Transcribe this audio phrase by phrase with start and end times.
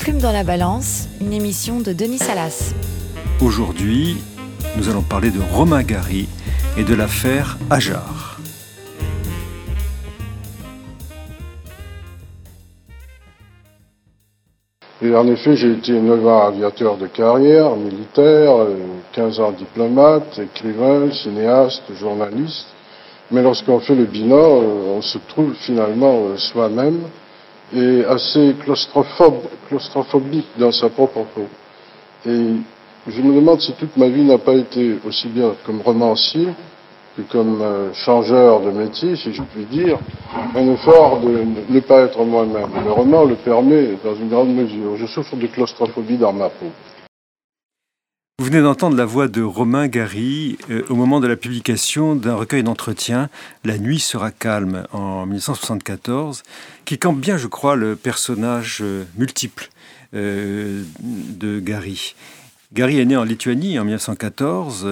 [0.00, 2.72] Plume dans la balance, une émission de Denis Salas.
[3.42, 4.16] Aujourd'hui,
[4.78, 6.26] nous allons parler de Romain Gary
[6.78, 8.38] et de l'affaire Ajar.
[15.02, 18.54] Et en effet, j'ai été 9 ans aviateur de carrière, militaire,
[19.12, 22.68] 15 ans diplomate, écrivain, cinéaste, journaliste.
[23.30, 27.02] Mais lorsqu'on fait le bilan, euh, on se trouve finalement euh, soi-même
[27.74, 31.46] et assez claustrophobe, claustrophobique dans sa propre peau.
[32.26, 32.56] Et
[33.08, 36.48] je me demande si toute ma vie n'a pas été aussi bien comme romancier
[37.16, 39.98] que comme euh, changeur de métier, si je puis dire,
[40.54, 42.68] un effort de ne pas être moi-même.
[42.84, 44.96] Le roman le permet dans une grande mesure.
[44.96, 46.66] Je souffre de claustrophobie dans ma peau.
[48.40, 52.36] Vous venez d'entendre la voix de Romain Gary euh, au moment de la publication d'un
[52.36, 53.28] recueil d'entretien,
[53.66, 56.42] La nuit sera calme, en 1974,
[56.86, 59.68] qui campe bien, je crois, le personnage euh, multiple
[60.14, 62.14] euh, de Gary.
[62.72, 64.88] Gary est né en Lituanie en 1914,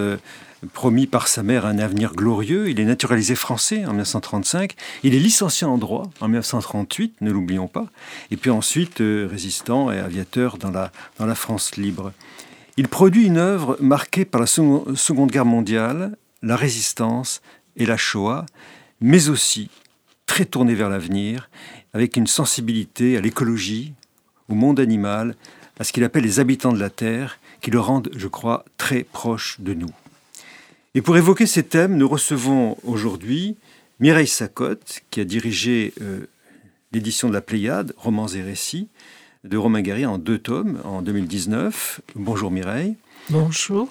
[0.74, 2.68] promis par sa mère un avenir glorieux.
[2.68, 4.74] Il est naturalisé français en 1935.
[5.04, 7.86] Il est licencié en droit en 1938, ne l'oublions pas.
[8.30, 12.12] Et puis ensuite, résistant et aviateur dans la France libre.
[12.78, 17.42] Il produit une œuvre marquée par la Seconde Guerre mondiale, la résistance
[17.76, 18.46] et la Shoah,
[19.00, 19.68] mais aussi
[20.26, 21.50] très tournée vers l'avenir,
[21.92, 23.94] avec une sensibilité à l'écologie,
[24.48, 25.34] au monde animal,
[25.80, 29.02] à ce qu'il appelle les habitants de la Terre, qui le rendent, je crois, très
[29.02, 29.90] proche de nous.
[30.94, 33.56] Et pour évoquer ces thèmes, nous recevons aujourd'hui
[33.98, 36.26] Mireille Sacotte, qui a dirigé euh,
[36.92, 38.86] l'édition de la Pléiade, Romans et Récits,
[39.48, 42.00] de Romain Gary en deux tomes en 2019.
[42.14, 42.96] Bonjour Mireille.
[43.30, 43.88] Bonjour.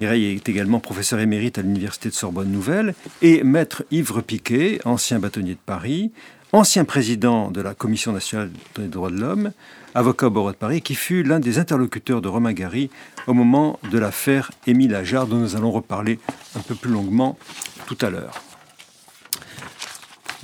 [0.00, 5.18] Mireille est également professeur émérite à l'Université de Sorbonne Nouvelle et maître Yves Piquet, ancien
[5.18, 6.12] bâtonnier de Paris,
[6.52, 9.52] ancien président de la Commission nationale des droits de l'homme,
[9.94, 12.90] avocat au barreau de Paris, qui fut l'un des interlocuteurs de Romain Gary
[13.26, 16.18] au moment de l'affaire Émile Ajar, dont nous allons reparler
[16.54, 17.38] un peu plus longuement
[17.86, 18.45] tout à l'heure.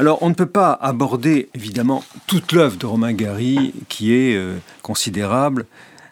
[0.02, 4.58] Alors, on ne peut pas aborder évidemment toute l'œuvre de Romain Gary, qui est euh,
[4.82, 5.64] considérable,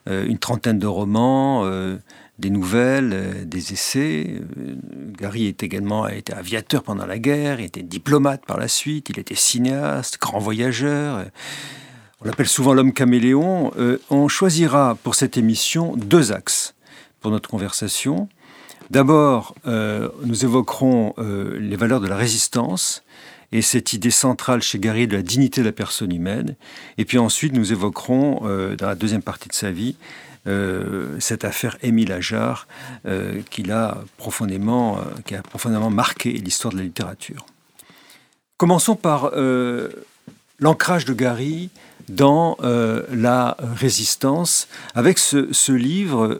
[0.09, 1.97] euh, une trentaine de romans, euh,
[2.39, 4.43] des nouvelles, des essais.
[5.19, 9.19] Gary est également été aviateur pendant la guerre, il était diplomate par la suite, il
[9.19, 11.25] était cinéaste, grand voyageur.
[12.21, 13.73] On l'appelle souvent l'homme caméléon.
[14.09, 16.77] on choisira pour cette émission deux axes
[17.21, 18.29] pour notre conversation.
[18.91, 23.03] D'abord, nous évoquerons les valeurs de la résistance
[23.53, 26.55] et cette idée centrale chez Gary de la dignité de la personne humaine.
[26.99, 29.97] Et puis ensuite, nous évoquerons, euh, dans la deuxième partie de sa vie,
[30.47, 32.67] euh, cette affaire Émile Ajar
[33.07, 37.45] euh, qui, a profondément, qui a profondément marqué l'histoire de la littérature.
[38.57, 39.33] Commençons par
[40.61, 41.71] l'ancrage de Gary
[42.11, 46.39] dans la résistance, avec ce, ce livre,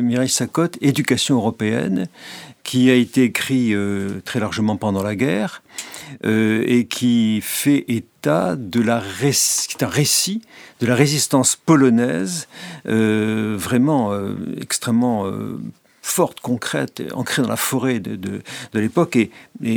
[0.00, 2.08] Mireille Sacotte, Éducation européenne,
[2.66, 3.74] qui a été écrit
[4.24, 5.62] très largement pendant la guerre,
[6.24, 10.42] euh, et qui fait état de la un récit
[10.80, 12.48] de la résistance polonaise,
[12.86, 15.30] euh, vraiment euh, extrêmement
[16.02, 18.40] forte, concrète, ancrée dans la forêt de, de,
[18.74, 19.16] l'époque.
[19.16, 19.30] Et,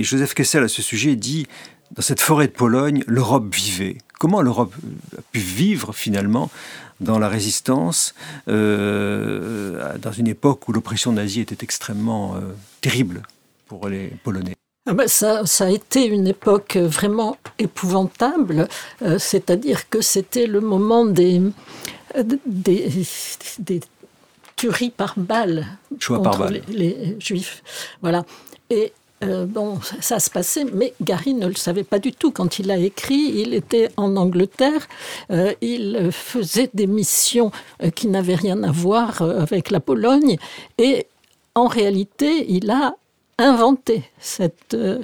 [0.03, 1.47] Joseph Kessel, à ce sujet, dit
[1.91, 3.97] dans cette forêt de Pologne, l'Europe vivait.
[4.19, 4.73] Comment l'Europe
[5.17, 6.51] a pu vivre finalement
[6.99, 8.13] dans la résistance,
[8.47, 12.35] dans une époque où l'oppression nazie était extrêmement
[12.81, 13.23] terrible
[13.67, 14.55] pour les Polonais
[14.89, 18.67] ah ben, ça, ça, a été une époque vraiment épouvantable,
[19.03, 21.39] euh, c'est-à-dire que c'était le moment des,
[22.47, 22.89] des,
[23.59, 23.81] des,
[24.55, 25.67] tueries par balles
[26.07, 27.61] contre Les, juifs.
[28.01, 28.25] Voilà.
[28.71, 28.91] Et
[29.23, 32.31] euh, bon, ça se passait, mais Gary ne le savait pas du tout.
[32.31, 34.87] Quand il a écrit, il était en Angleterre,
[35.31, 37.51] euh, il faisait des missions
[37.95, 40.37] qui n'avaient rien à voir avec la Pologne,
[40.77, 41.07] et
[41.55, 42.95] en réalité, il a
[43.39, 45.03] inventé cette, euh,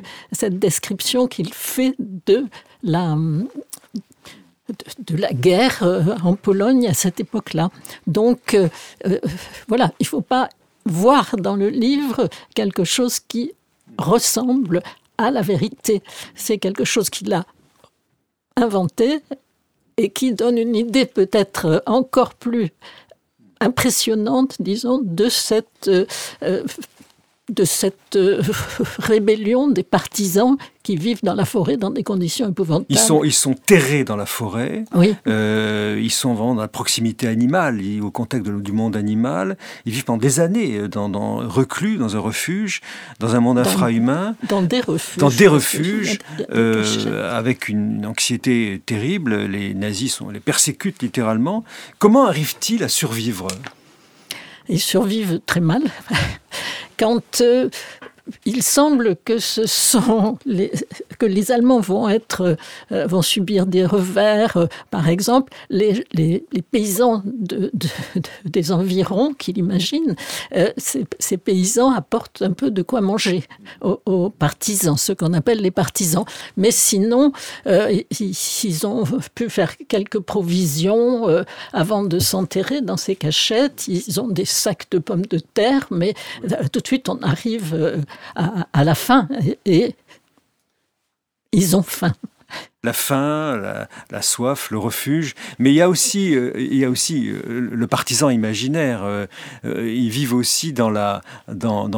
[0.50, 2.46] description qu'il fait de
[2.84, 3.16] la,
[5.00, 7.70] de, la guerre euh, en Pologne à cette époque-là.
[8.08, 8.70] Donc euh,
[9.68, 10.50] voilà, il ne faut pas
[10.86, 13.54] voir dans le livre quelque chose qui
[13.98, 14.82] ressemble
[15.18, 16.02] à la vérité.
[16.36, 17.46] C'est quelque chose qu'il a
[18.56, 19.22] inventé
[19.98, 22.72] et qui donne une idée peut-être encore plus
[23.62, 25.90] impressionnante, disons, de cette
[27.50, 28.42] de cette euh,
[28.98, 32.86] rébellion des partisans qui vivent dans la forêt dans des conditions épouvantables.
[32.90, 35.16] Ils sont, ils sont terrés dans la forêt, oui.
[35.28, 39.58] Euh, ils sont vraiment dans la proximité animale, au contexte du monde animal.
[39.86, 42.82] Ils vivent pendant des années euh, dans, dans reclus, dans un refuge,
[43.20, 44.36] dans un monde infrahumain.
[44.50, 45.18] Dans des refuges.
[45.18, 46.20] Dans des refuges,
[46.50, 49.46] avec une anxiété terrible.
[49.46, 51.64] Les nazis sont, les persécutent littéralement.
[52.00, 53.48] Comment arrivent-ils à survivre?
[54.70, 55.84] Ils survivent très mal.
[56.98, 57.70] Quand euh,
[58.46, 60.72] il semble que ce sont les,
[61.18, 62.58] que les Allemands vont être
[62.92, 64.58] euh, vont subir des revers.
[64.58, 67.72] Euh, par exemple, les, les, paysans de,
[68.46, 70.16] des environs qu'il imagine,
[70.56, 73.44] euh, ces, paysans apportent un peu de quoi manger
[73.82, 76.26] aux, partisans, ceux qu'on appelle les partisans.
[76.58, 77.32] Mais sinon,
[77.66, 79.04] ils, ont
[79.36, 81.28] pu faire quelques provisions
[81.74, 83.88] avant de s'enterrer dans ces cachettes.
[83.88, 86.14] Ils ont des sacs de pommes de terre, mais
[86.72, 88.04] tout de suite on arrive
[88.36, 89.28] à, la fin
[89.66, 89.96] et,
[91.56, 92.14] ils ont faim
[92.84, 95.34] la faim, la, soif, le refuge.
[95.60, 97.42] Mais il y a aussi, euh, il y a aussi euh,
[97.72, 99.04] le partisan imaginaire.
[99.04, 99.26] Euh,
[99.64, 100.90] ils vivent aussi dans,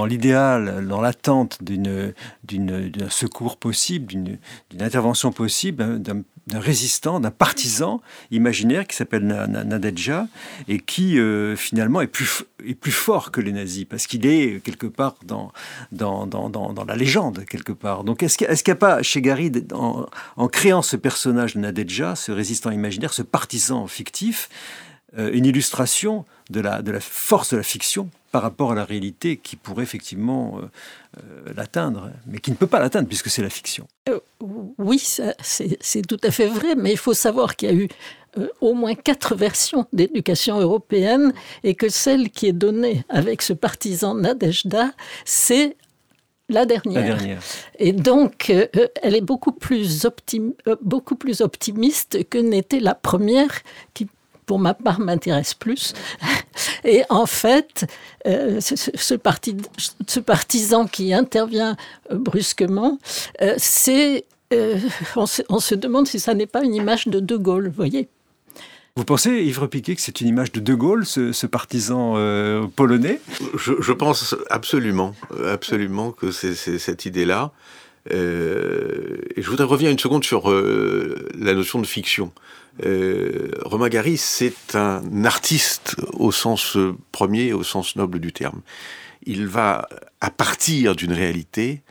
[0.06, 2.14] l'idéal, dans l'attente d'une,
[2.44, 4.38] d'un secours possible, d'une,
[4.80, 8.02] intervention possible, d'un d'un résistant, d'un partisan
[8.32, 10.28] imaginaire qui s'appelle Nadedja
[10.68, 14.64] et qui euh, finalement est plus, est plus fort que les nazis parce qu'il est
[14.64, 15.52] quelque part dans,
[15.92, 18.04] dans, dans, dans, la légende, quelque part.
[18.04, 22.32] Donc est-ce qu'il n'y a, pas chez Gary, en, créant ce personnage de Nadedja, ce
[22.32, 24.50] résistant imaginaire, ce partisan fictif,
[25.18, 28.86] euh, une illustration de la, de la force de la fiction par rapport à la
[28.86, 30.62] réalité qui pourrait effectivement euh,
[31.18, 33.88] euh, l'atteindre, mais qui ne peut pas l'atteindre puisque c'est la fiction.
[34.40, 37.88] oui, c'est tout à fait vrai, mais il faut savoir qu'il y a eu
[38.62, 41.34] au moins quatre versions d'éducation européenne
[41.64, 44.92] et que celle qui est donnée avec ce partisan Nadejda,
[45.26, 45.76] c'est
[46.50, 47.02] la dernière.
[47.02, 47.42] la dernière.
[47.80, 50.08] Et donc, elle est beaucoup plus,
[50.82, 53.62] beaucoup plus optimiste que n'était la première
[53.94, 54.08] qui
[54.48, 55.94] pour ma part, m'intéresse plus.
[56.84, 57.86] Et en fait,
[58.26, 59.56] euh, ce, parti,
[60.08, 61.76] ce, partisan qui intervient
[62.12, 62.98] euh, brusquement,
[63.42, 64.26] euh, c'est,
[65.16, 68.08] on se, demande si ça n'est pas une image de De Gaulle, vous voyez.
[68.96, 72.14] Vous pensez, Yves Repiquet, que c'est une image de De Gaulle, ce, partisan
[72.76, 73.20] polonais?
[73.56, 75.14] Je, pense absolument,
[75.46, 77.52] absolument que c'est cette idée-là.
[78.10, 82.32] et je voudrais revenir une seconde sur la notion de fiction.
[82.86, 86.78] Euh, Romain Gary, c'est un artiste au sens
[87.12, 88.62] premier, au sens noble du terme.
[89.26, 89.88] Il va,
[90.22, 91.82] à partir d'une réalité,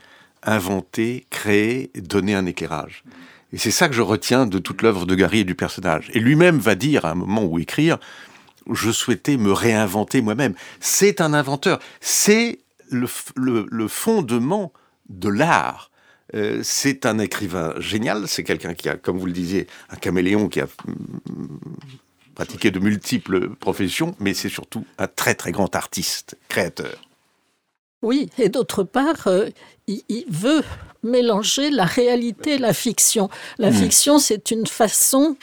[0.43, 3.03] inventer, créer, donner un éclairage.
[3.53, 6.09] Et c'est ça que je retiens de toute l'œuvre de Gary et du personnage.
[6.13, 7.97] Et lui-même va dire à un moment où écrire,
[8.71, 10.53] je souhaitais me réinventer moi-même.
[10.79, 11.79] C'est un inventeur.
[12.01, 14.73] C'est le, le fondement
[15.09, 15.91] de l'art.
[16.35, 20.49] Euh, c'est un écrivain génial, c'est quelqu'un qui a, comme vous le disiez, un caméléon
[20.49, 21.57] qui a mm,
[22.35, 27.01] pratiqué de multiples professions, mais c'est surtout un très très grand artiste, créateur.
[28.03, 29.49] Oui, et d'autre part, euh,
[29.87, 30.63] il, veut
[31.01, 33.29] mélanger la réalité et la fiction.
[33.57, 33.73] La hmm.
[33.73, 35.35] fiction, c'est une façon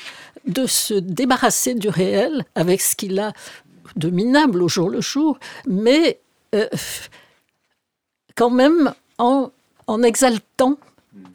[0.46, 3.32] de se débarrasser du réel avec ce qu'il a
[3.96, 6.20] de minable au jour le jour, mais
[6.54, 6.68] euh,
[8.36, 9.50] quand même en
[9.86, 10.78] en exaltant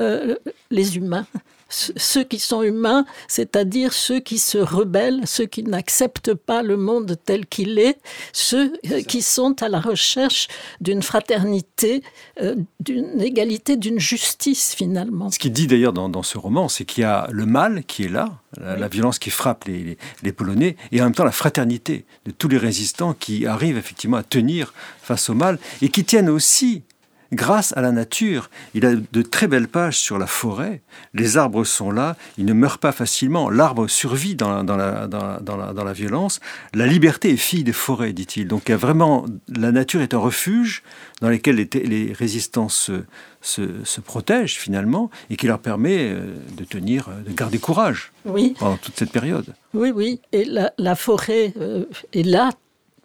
[0.02, 0.36] euh,
[0.72, 1.26] les humains,
[1.70, 7.16] ceux qui sont humains, c'est-à-dire ceux qui se rebellent, ceux qui n'acceptent pas le monde
[7.24, 7.98] tel qu'il est,
[8.34, 10.48] ceux euh, qui sont à la recherche
[10.82, 12.02] d'une fraternité,
[12.42, 15.30] euh, d'une égalité, d'une justice finalement.
[15.32, 18.10] Ce qu'il dit d'ailleurs dans, ce roman, c'est qu'il y a le mal qui est
[18.10, 22.32] là, la, violence qui frappe les, les, Polonais, et en même temps la fraternité de
[22.32, 26.84] tous les résistants qui arrivent effectivement à tenir face au mal et qui tiennent aussi
[27.32, 28.50] grâce à la nature.
[28.74, 30.82] Il a de très belles pages sur la forêt.
[31.14, 33.50] Les arbres sont là, ils ne meurent pas facilement.
[33.50, 36.40] L'arbre survit dans, la, dans, la, violence.
[36.74, 38.48] La liberté est fille des forêts, dit-il.
[38.48, 40.84] Donc vraiment, la nature est un refuge
[41.22, 43.04] dans lequel les, résistants se,
[43.42, 48.56] se, protègent finalement et qui leur permet euh, de tenir, de garder courage oui.
[48.58, 49.54] pendant toute cette période.
[49.74, 50.22] Oui, oui.
[50.32, 52.52] Et la, forêt euh, est là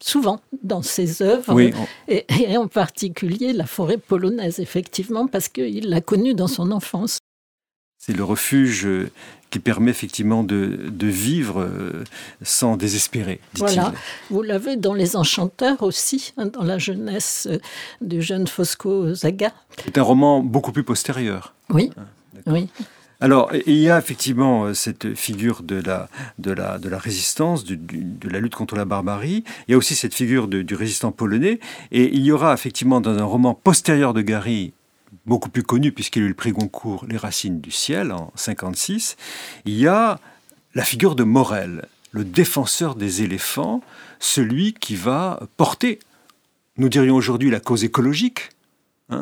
[0.04, 1.58] souvent dans ses œuvres,
[2.08, 7.18] et, en particulier la forêt polonaise, effectivement, parce qu'il l'a connue dans son enfance.
[7.96, 8.87] C'est le refuge
[9.49, 12.04] qui permet effectivement de, vivre euh,
[12.42, 13.40] sans désespérer.
[13.54, 13.94] Voilà,
[14.28, 17.58] vous l'avez dans Les Enchanteurs aussi, hein, dans la jeunesse euh,
[18.02, 19.52] du jeune Fosco Zaga.
[19.84, 21.54] C'est un roman beaucoup plus postérieur.
[21.70, 22.02] Oui, ah,
[22.52, 22.68] oui.
[23.25, 27.64] Alors, il y a effectivement euh, cette figure de la, de la, de la résistance,
[27.64, 29.45] de la lutte contre la barbarie.
[29.66, 31.59] Il y a aussi cette figure du résistant polonais.
[31.90, 34.75] Et il y aura effectivement dans un roman postérieur de Gary,
[35.25, 39.16] beaucoup plus connu puisqu'il a eu le prix Goncourt, Les Racines du ciel en 56,
[39.64, 40.21] il y a
[40.75, 43.81] la figure de Morel, le défenseur des éléphants,
[44.19, 45.99] celui qui va porter,
[46.76, 48.50] nous dirions aujourd'hui, la cause écologique,
[49.11, 49.20] Hein.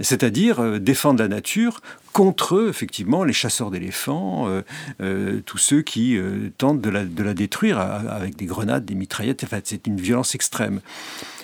[0.00, 1.82] c'est-à-dire euh, défendre la nature
[2.12, 4.62] contre effectivement les chasseurs d'éléphants, euh,
[5.00, 6.18] euh, tous ceux qui
[6.58, 9.44] tentent de la, détruire avec des grenades, des mitraillettes.
[9.44, 10.80] Enfin, c'est une violence extrême.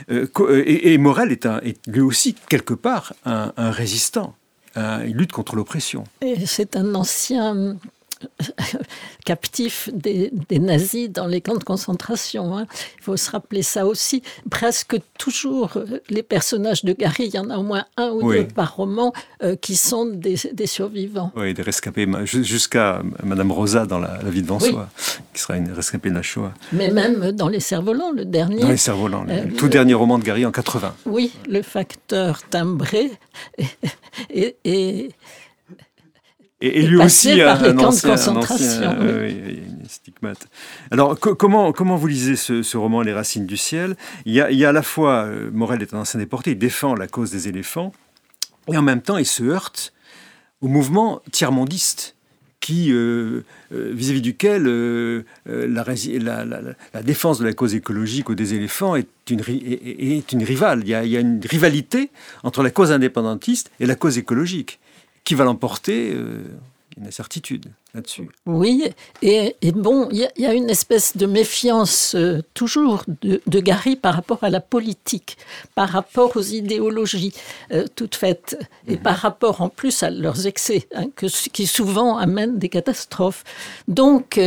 [0.09, 1.47] Et, Morel est,
[1.87, 4.35] lui aussi quelque part un, résistant.
[4.75, 6.02] il lutte contre l'oppression.
[6.21, 7.76] Et c'est un ancien
[9.25, 12.56] captifs des, nazis dans les camps de concentration.
[12.56, 12.66] Hein.
[12.99, 14.23] Il faut se rappeler ça aussi.
[14.50, 18.32] Presque toujours, euh, les personnages de Gary, il y en a au moins un ou
[18.32, 21.32] deux par roman, euh, qui sont des, survivants.
[21.37, 24.88] Oui, des rescapés, jusqu'à Madame Rosa dans La, vie de Vansois,
[25.32, 26.52] qui sera une rescapée de la Shoah.
[26.73, 28.61] Mais même dans Les Cerfs-Volants, le dernier.
[28.61, 30.94] Dans Les Cerfs-Volants, le euh, tout dernier roman de Gary en 80.
[31.06, 33.11] Oui, le facteur timbré
[34.30, 35.11] et et,
[36.61, 38.17] lui aussi a un, ancien,
[39.01, 39.31] euh,
[39.89, 40.49] stigmate.
[40.91, 43.97] Alors comment, comment vous lisez ce, roman Les Racines du ciel?
[44.25, 46.53] Il y, a, il y, a, à la fois, euh, Morel est un ancien déporté,
[46.53, 47.93] il défend la cause des éléphants,
[48.73, 49.93] et en même temps il se heurte
[50.63, 52.15] au mouvement tiers-mondiste
[52.61, 54.65] qui, euh, vis-à-vis duquel
[55.45, 56.45] la, la,
[56.95, 60.81] la, défense de la cause écologique ou des éléphants est une, est, est une rivale.
[60.83, 62.11] Il y, a, il y, a, une rivalité
[62.43, 64.81] entre la cause indépendantiste et la cause écologique
[65.26, 66.45] qui va l'emporter euh,
[66.97, 68.30] une incertitude là-dessus.
[68.47, 68.85] Oui,
[69.23, 74.45] et, bon, il y, a une espèce de méfiance euh, toujours de, Gary par rapport
[74.45, 75.37] à la politique,
[75.75, 77.35] par rapport aux idéologies
[77.73, 78.56] euh, toutes faites,
[78.87, 79.02] et mhm.
[79.02, 83.42] par rapport en plus à leurs excès, hein, que, qui souvent amènent des catastrophes.
[83.88, 84.40] Donc,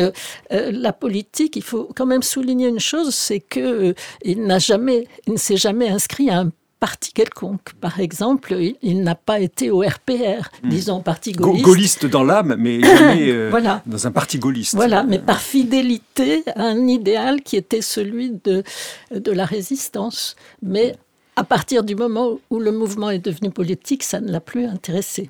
[0.49, 3.93] la politique, il faut quand même souligner une chose, c'est que
[4.23, 7.73] il n'a jamais, il ne s'est jamais inscrit à un parti quelconque.
[7.81, 10.69] Par exemple, il, n'a pas été au RPR, hmm.
[10.69, 11.65] disons parti gaulliste.
[11.65, 14.75] Gaulliste dans l'âme, mais jamais euh, dans un parti gaulliste.
[14.75, 18.63] Voilà, mais par fidélité à un idéal qui était celui de,
[19.11, 20.35] de la résistance.
[20.61, 20.95] Mais
[21.39, 25.29] à partir du moment où le mouvement est devenu politique, ça ne l'a plus intéressé.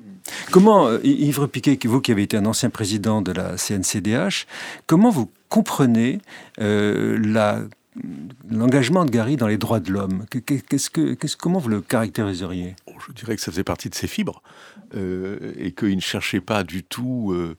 [0.50, 4.46] Comment, euh, Yves Piquet, vous qui avez été un ancien président de la CNCDH,
[4.86, 6.18] comment vous comprenez
[6.60, 7.60] euh, la
[8.48, 12.76] l'engagement de Gary dans les droits de l'homme, qu'est-ce que, comment vous le caractériseriez?
[12.86, 14.42] Oh, Je dirais que ça faisait partie de ses fibres
[14.94, 17.56] euh, et qu'il ne cherchait pas du tout, euh,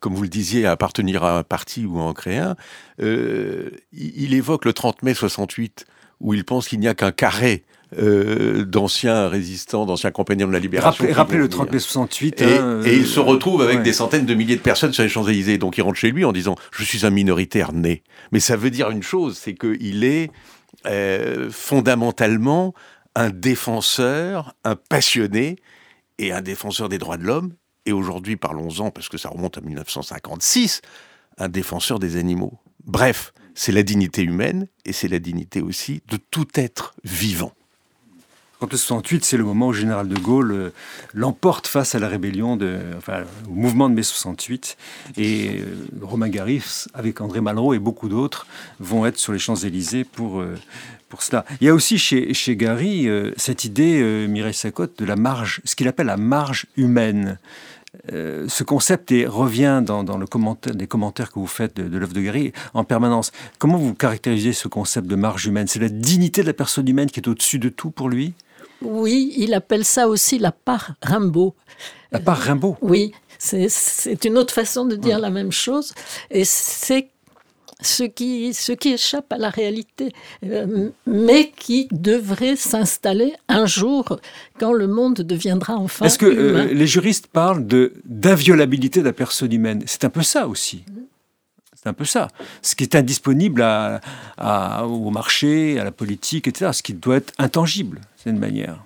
[0.00, 2.56] comme vous le disiez, à appartenir à un parti ou à en créer un.
[3.00, 5.86] Euh, il évoque le 30 mai 68
[6.20, 7.64] où il pense qu'il n'y a qu'un carré
[7.96, 11.06] euh, d'anciens résistants, d'anciens compagnons de la libération.
[11.10, 12.42] Rappelez, le 30 mai 68.
[12.42, 15.08] Et, hein, et il se retrouve avec des centaines de milliers de personnes sur les
[15.08, 15.58] Champs-Élysées.
[15.58, 18.02] Donc il rentre chez lui en disant Je suis un minoritaire né.
[18.30, 20.30] Mais ça veut dire une chose c'est qu'il est
[20.86, 22.74] euh, fondamentalement
[23.14, 25.56] un défenseur, un passionné
[26.18, 27.54] et un défenseur des droits de l'homme.
[27.86, 30.82] Et aujourd'hui, parlons-en, parce que ça remonte à 1956,
[31.38, 32.58] un défenseur des animaux.
[32.84, 37.52] Bref, c'est la dignité humaine et c'est la dignité aussi de tout être vivant.
[38.60, 40.70] Quand le 68, c'est le moment où le général de Gaulle euh,
[41.14, 44.76] l'emporte face à la rébellion, au mouvement de mai 68.
[45.16, 46.60] Et euh, Romain Gary,
[46.92, 48.48] avec André Malraux et beaucoup d'autres,
[48.80, 50.56] vont être sur les Champs-Élysées pour, euh,
[51.08, 51.44] pour cela.
[51.60, 55.76] Il y a aussi chez, chez Gary cette idée, Mireille Sacotte, de la marge, ce
[55.76, 57.38] qu'il appelle la marge humaine.
[58.12, 62.12] ce concept revient dans, dans le commentaire, les commentaires que vous faites de, de l'œuvre
[62.12, 63.30] de Gary en permanence.
[63.58, 65.68] Comment vous caractérisez ce concept de marge humaine?
[65.68, 68.34] C'est la dignité de la personne humaine qui est au-dessus de tout pour lui?
[68.82, 71.54] Oui, il appelle ça aussi la part Rimbaud.
[72.12, 75.94] La part Rimbaud Oui, c'est une autre façon de dire la même chose.
[76.30, 77.08] Et c'est
[77.80, 80.12] ce qui, ce qui échappe à la réalité,
[80.44, 84.18] euh, mais qui devrait s'installer un jour
[84.58, 86.06] quand le monde deviendra enfin.
[86.06, 87.64] Est-ce que euh, les juristes parlent
[88.04, 89.82] d'inviolabilité de la personne humaine?
[89.86, 90.84] C'est un peu ça aussi.
[91.80, 92.26] C'est un peu ça.
[92.60, 96.72] Ce qui est indisponible au marché, à la politique, etc.
[96.72, 98.82] Ce qui doit être intangible, c'est une manière.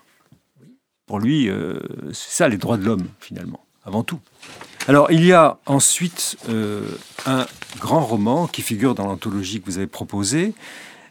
[1.06, 1.80] Pour lui, euh,
[2.12, 4.20] c'est ça les droits de l'homme, finalement, avant tout.
[4.88, 6.86] Alors, il y a ensuite euh,
[7.24, 7.46] un
[7.78, 10.52] grand roman qui figure dans l'anthologie que vous avez proposée,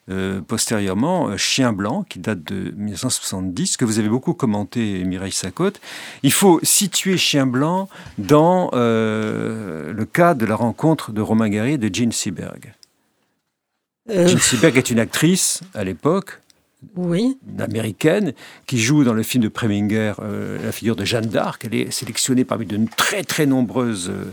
[0.10, 5.31] euh, postérieurement euh, Chien blanc, qui date de 1970, que vous avez beaucoup commenté, Mireille
[5.31, 5.79] Sacotte.
[6.24, 11.74] Il faut situer Chien blanc dans euh, le cas de la rencontre de Romain Gary
[11.74, 12.74] et de Jean Seberg.
[14.10, 16.41] Jean Seberg est une actrice à l'époque,
[16.95, 17.38] oui.
[17.59, 18.33] américaine
[18.65, 21.65] qui joue dans le film de Preminger euh, la figure de Jeanne d'Arc.
[21.65, 24.31] Elle est sélectionnée parmi de très très nombreuses euh,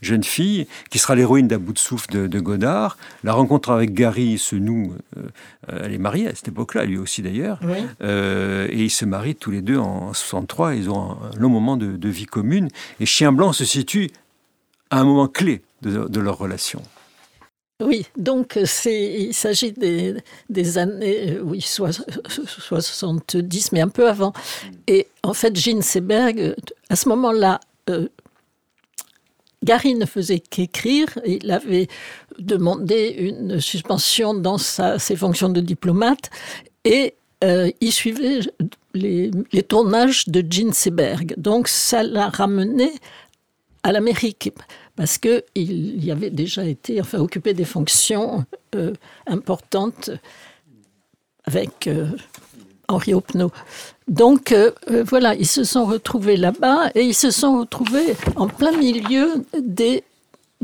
[0.00, 2.96] jeunes filles, qui sera l'héroïne d'À bout de souffle de, Godard.
[3.22, 4.94] La rencontre avec Gary se noue.
[5.68, 7.60] elle est mariée à cette époque-là, lui aussi d'ailleurs.
[8.00, 10.74] et ils se marient tous les deux en 63.
[10.74, 12.68] Ils ont un, long moment de, vie commune.
[12.98, 14.10] Et Chien Blanc se situe
[14.90, 16.82] à un moment clé de leur relation.
[17.80, 21.92] Oui, donc il s'agit des, années, euh, oui, soit,
[22.80, 24.32] 70, mais un peu avant.
[24.86, 26.54] Et en fait, Gene Seberg,
[26.88, 28.08] à ce moment-là, euh,
[29.64, 31.18] Gary ne faisait qu'écrire.
[31.26, 31.88] Il avait
[32.38, 36.30] demandé une suspension dans ses fonctions de diplomate
[36.84, 38.40] et euh, il suivait
[38.94, 41.34] les, les, tournages de Gene Seberg.
[41.36, 42.90] Donc ça l'a ramené
[43.82, 44.52] à l'Amérique
[45.00, 48.92] parce qu'il y avait déjà été, enfin, occupé des fonctions euh,
[49.26, 50.10] importantes
[51.46, 52.10] avec euh,
[52.86, 53.50] Henri Opnaud.
[54.08, 54.72] Donc euh,
[55.06, 60.04] voilà, ils se sont retrouvés là-bas et ils se sont retrouvés en plein milieu des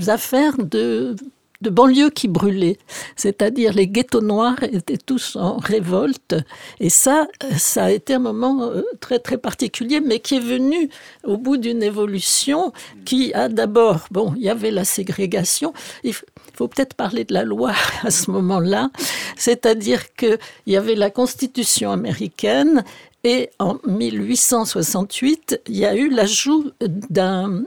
[0.06, 1.16] affaires de
[1.60, 2.78] de banlieues qui brûlaient,
[3.16, 6.34] c'est-à-dire les ghettos noirs étaient tous en révolte.
[6.80, 10.88] Et ça, ça a été un moment euh, très très particulier, mais qui est venu
[11.24, 12.72] au bout d'une évolution
[13.04, 15.72] qui a d'abord, bon, il y avait la ségrégation.
[16.04, 16.14] Il
[16.54, 17.72] faut peut-être parler de la loi
[18.02, 18.90] à ce moment-là,
[19.36, 22.84] c'est-à-dire qu'il y avait la Constitution américaine
[23.24, 27.64] et en 1868, il y a eu l'ajout d'un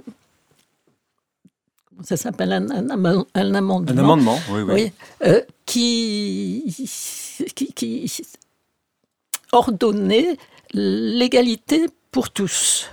[2.03, 3.25] ça s'appelle un, amendement.
[3.35, 3.55] Un
[3.97, 4.91] amendement, oui, oui.
[5.25, 6.63] Euh, qui,
[7.55, 8.11] qui,
[9.51, 10.37] ordonnait
[10.73, 12.87] l'égalité pour tous.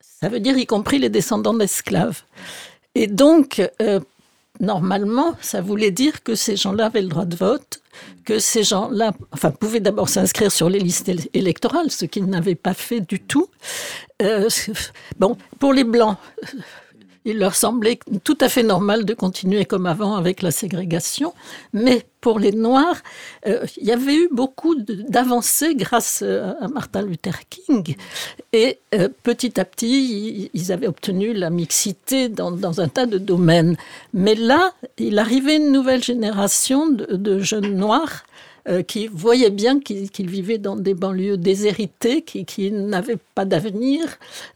[0.00, 2.22] Ça veut dire y compris les descendants d'esclaves.
[2.94, 4.00] Et donc, euh,
[4.60, 7.82] normalement, ça voulait dire que ces gens-là avaient le droit de vote,
[8.24, 12.74] que ces gens-là enfin, pouvaient d'abord s'inscrire sur les listes électorales, ce qu'ils n'avaient pas
[12.74, 13.48] fait du tout.
[14.22, 14.48] Euh,
[15.18, 16.16] bon, pour les Blancs,
[17.24, 21.32] il leur semblait tout à fait normal de continuer comme avant avec la ségrégation.
[21.72, 23.02] Mais pour les Noirs,
[23.46, 27.96] euh, il y avait eu beaucoup d'avancées grâce euh, à Martin Luther King.
[28.52, 33.76] Et euh, petit à petit, ils avaient obtenu la mixité dans, un tas de domaines.
[34.12, 38.24] Mais là, il arrivait une nouvelle génération de jeunes Noirs
[38.66, 44.00] euh, qui voyaient bien qu'ils vivaient dans des banlieues déshéritées, qui, qui n'avaient pas d'avenir,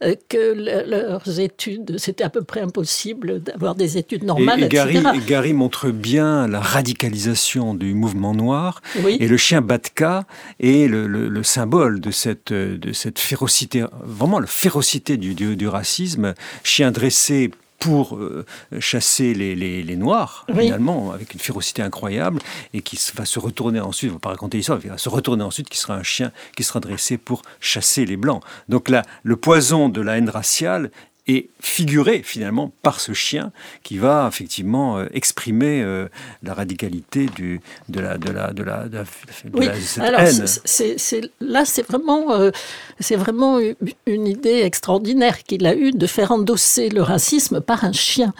[0.03, 0.53] euh, que
[0.89, 5.91] leurs études, c'était à peu près impossible d'avoir des études normales, et, Gary, Gary, montre
[5.91, 10.25] bien la radicalisation du mouvement noir, et le chien Batka
[10.59, 16.91] est le, symbole de cette, de cette férocité, vraiment la férocité du, du racisme, chien
[16.91, 18.45] dressé pour euh,
[18.79, 22.39] chasser les, les, Noirs, finalement, avec une férocité incroyable,
[22.73, 25.43] et qui va se retourner ensuite, on va pas raconter l'histoire, il va se retourner
[25.43, 28.43] ensuite, qui sera un chien qui sera dressé pour chasser les Blancs.
[28.67, 30.91] Donc là, le poison de la haine raciale
[31.29, 33.51] et figuré finalement par ce chien
[33.83, 36.07] qui va effectivement euh, exprimer euh,
[36.41, 39.03] la radicalité du, de la de la de la de,
[39.53, 39.67] oui.
[39.79, 40.45] cette Alors, haine.
[41.39, 42.49] là, c'est vraiment euh,
[42.99, 43.59] c'est vraiment
[44.07, 48.33] une idée extraordinaire qu'il a eue de faire endosser le racisme par un chien,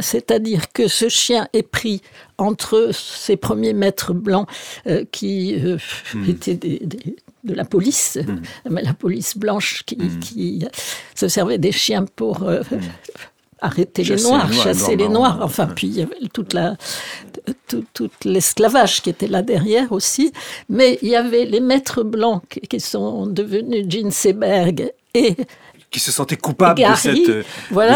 [0.00, 2.02] c'est-à-dire que ce chien est pris
[2.36, 4.46] entre ses premiers maîtres blancs
[5.10, 6.28] qui hmm.
[6.28, 7.16] étaient des
[7.46, 8.78] de la police, mm.
[8.82, 10.68] la police blanche qui, mm.
[11.14, 12.80] se servait des chiens pour euh, mm.
[13.60, 15.38] arrêter les noirs, chasser les noirs.
[15.42, 16.76] Enfin, puis il y avait toute la,
[17.68, 20.32] tout, l'esclavage qui était là derrière aussi.
[20.68, 25.34] Mais il y avait les maîtres blancs qui, sont devenus Jean Seberg et
[25.90, 27.46] qui se sentaient coupables de, cette,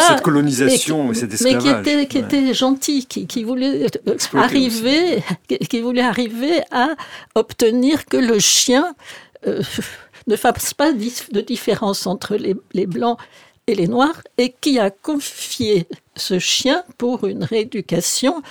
[0.09, 1.65] cette, colonisation et, cet esclavage.
[1.85, 5.23] Mais qui étaient, qui gentils, qui, qui voulaient euh, arriver,
[5.69, 6.95] qui voulaient arriver à
[7.35, 8.95] obtenir que le chien
[9.46, 9.62] euh,
[10.26, 13.18] ne fasse pas de différence entre les, les blancs
[13.66, 18.42] et les noirs et qui a confié ce chien pour une rééducation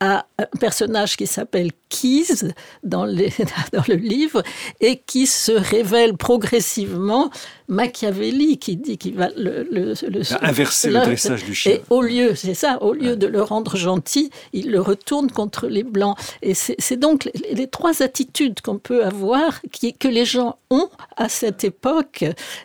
[0.00, 2.52] à un personnage qui s'appelle Keys
[2.84, 3.06] dans,
[3.72, 4.42] dans, le livre
[4.80, 7.30] et qui se révèle progressivement
[7.68, 9.94] Machiavelli qui dit qu'il va le, le,
[10.42, 11.72] inverser le dressage du chien.
[11.72, 15.66] Et au lieu, c'est ça, au lieu de le rendre gentil, il le retourne contre
[15.66, 16.16] les blancs.
[16.42, 21.28] Et c'est donc les, trois attitudes qu'on peut avoir, qui, que les gens ont à
[21.28, 22.24] cette époque.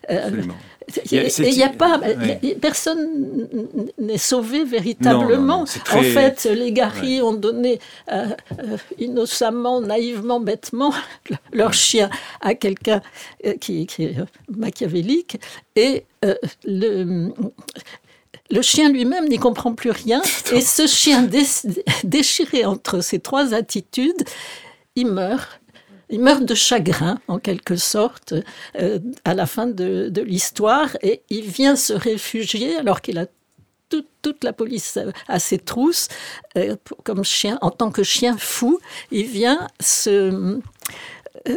[0.10, 0.30] Euh,
[0.73, 0.73] et
[1.12, 2.00] il n'y a pas,
[2.62, 3.48] personne
[3.98, 5.66] n'est sauvé véritablement.
[5.92, 7.80] En fait, les Gary ont donné
[8.12, 8.28] euh,
[8.60, 10.94] euh, innocemment, naïvement, bêtement
[11.52, 12.10] leur chien
[12.42, 13.02] à quelqu'un
[13.46, 14.16] euh, qui, est
[14.50, 15.38] machiavélique.
[15.76, 16.06] Et
[16.66, 17.32] le
[18.50, 20.22] le chien lui-même n'y comprend plus rien.
[20.54, 21.28] Et ce chien
[22.04, 24.24] déchiré entre ces trois attitudes,
[24.96, 25.60] il meurt
[26.14, 28.36] il meurt de chagrin, en quelque sorte,
[28.80, 33.26] euh, à la fin de, l'histoire, et il vient se réfugier alors qu'il a
[33.90, 36.08] toute, la police à ses trousses,
[36.56, 38.80] euh, comme chien, en tant que chien fou,
[39.12, 40.60] il vient se,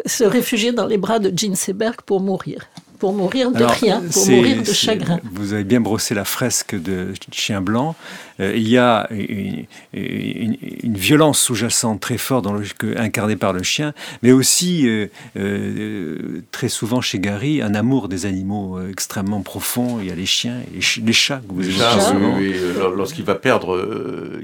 [0.07, 2.67] se réfugier dans les bras de Jean Seberg pour mourir
[2.99, 5.21] pour mourir de rien, pour mourir de chagrin.
[5.33, 7.95] Vous avez bien brossé la fresque de Chien Blanc.
[8.41, 12.65] Euh, il y a une, violence sous-jacente très forte dans le,
[12.97, 15.07] incarnée par le chien, mais aussi euh,
[15.37, 19.99] euh, très souvent chez Gary un amour des animaux extrêmement profond.
[20.01, 22.55] Il y a les chiens et les, chats que vous les
[22.97, 24.41] Lorsqu'il va perdre,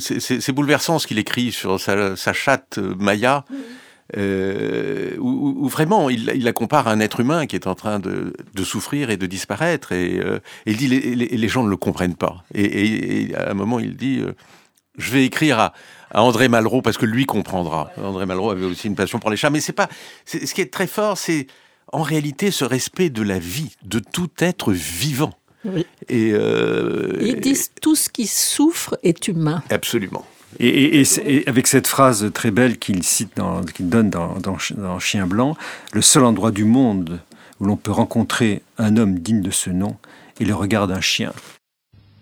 [0.00, 3.44] c'est bouleversant ce qu'il écrit sur sa, sa chatte Maya.
[4.16, 8.32] Euh, où, vraiment il, la compare à un être humain qui est en train de,
[8.62, 9.92] souffrir et de disparaître.
[9.92, 12.44] Et, euh, il dit les, les, gens ne le comprennent pas.
[12.54, 14.32] Et, à un moment, il dit euh,
[14.96, 15.72] Je vais écrire à,
[16.14, 17.90] André Malraux parce que lui comprendra.
[18.00, 19.50] André Malraux avait aussi une passion pour les chats.
[19.50, 19.88] Mais c'est pas.
[20.24, 21.48] Ce qui est très fort, c'est
[21.92, 25.32] en réalité ce respect de la vie, de tout être vivant.
[26.08, 29.64] Et, Ils disent tout ce qui souffre est humain.
[29.68, 30.24] Absolument.
[30.58, 31.04] Et,
[31.46, 33.32] avec cette phrase très belle qu'il cite,
[33.74, 35.56] qu'il donne dans, Chien blanc,
[35.92, 37.20] le seul endroit du monde
[37.60, 39.96] où l'on peut rencontrer un homme digne de ce nom
[40.40, 41.32] est le regard d'un chien.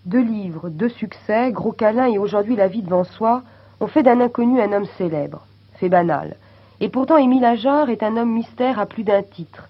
[0.05, 3.43] Deux livres, deux succès, Gros câlin et aujourd'hui La vie devant soi,
[3.79, 5.45] ont fait d'un inconnu un homme célèbre,
[5.79, 6.35] fait banal.
[6.79, 9.69] Et pourtant Émile Ajar est un homme mystère à plus d'un titre.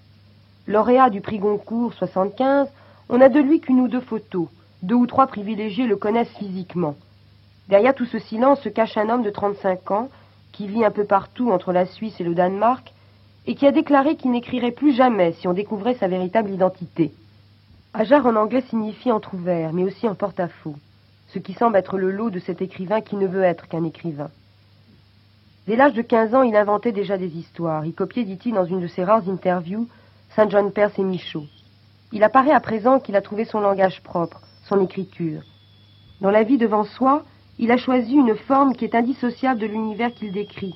[0.66, 2.68] Lauréat du prix Goncourt 75,
[3.08, 4.48] on n'a de lui qu'une ou deux photos.
[4.82, 6.96] Deux ou trois privilégiés le connaissent physiquement.
[7.68, 10.08] Derrière tout ce silence se cache un homme de 35 ans
[10.52, 12.92] qui vit un peu partout entre la Suisse et le Danemark
[13.46, 17.12] et qui a déclaré qu'il n'écrirait plus jamais si on découvrait sa véritable identité.
[17.94, 20.76] Ajar en anglais signifie entr'ouvert, mais aussi en porte-à-faux,
[21.28, 24.30] ce qui semble être le lot de cet écrivain qui ne veut être qu'un écrivain.
[25.66, 27.84] Dès l'âge de 15 ans, il inventait déjà des histoires.
[27.84, 29.88] Il copiait, dit-il, dans une de ses rares interviews,
[30.36, 31.46] Saint John Perse et Michaud.
[32.12, 35.42] Il apparaît à présent qu'il a trouvé son langage propre, son écriture.
[36.20, 37.24] Dans la vie devant soi,
[37.58, 40.74] il a choisi une forme qui est indissociable de l'univers qu'il décrit,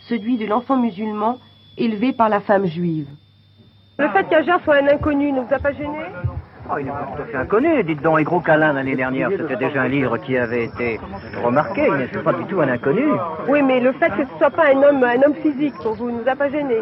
[0.00, 1.38] celui de l'enfant musulman
[1.76, 3.08] élevé par la femme juive.
[3.98, 5.98] Le fait qu'Ager soit un inconnu ne vous a pas gêné?
[6.70, 7.84] Oh, il n'est pas tout à fait inconnu.
[7.84, 10.98] Dites donc, et Gros Câlin l'année dernière, c'était déjà un livre qui avait été
[11.44, 11.86] remarqué.
[11.86, 13.04] Il n'est pas du tout un inconnu.
[13.48, 15.92] Oui, mais le fait que ce ne soit pas un homme, un homme physique, pour
[15.92, 16.76] vous, ne nous a pas gêné.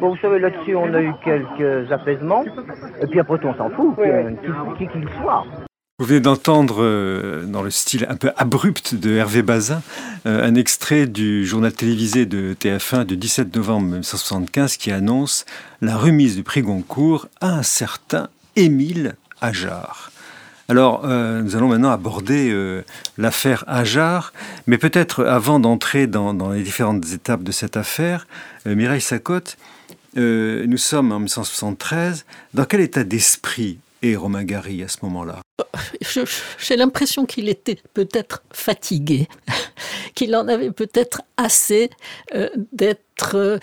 [0.00, 2.44] Bon, vous savez, là-dessus, on a eu quelques apaisements.
[3.00, 3.96] Et puis après tout, on s'en fout,
[4.76, 5.44] qui qu'il soit.
[6.02, 9.82] Vous venez d'entendre, euh, dans le style un peu abrupt de Hervé Bazin,
[10.26, 15.44] euh, un extrait du journal télévisé de TF1 du 17 novembre 1975 qui annonce
[15.80, 20.10] la remise du prix Goncourt à un certain Émile Ajar.
[20.68, 22.52] Alors, euh, nous allons maintenant aborder
[23.16, 24.32] l'affaire Ajar,
[24.66, 28.26] mais peut-être avant d'entrer dans, dans, les différentes étapes de cette affaire,
[28.66, 29.56] Mireille Sacotte,
[30.16, 32.24] nous sommes en 1973.
[32.54, 35.40] Dans quel état d'esprit est Romain Gary à ce moment-là
[36.58, 39.28] j'ai l'impression qu'il était peut-être fatigué,
[40.14, 41.90] qu'il en avait peut-être assez
[42.34, 43.58] euh, d'être euh,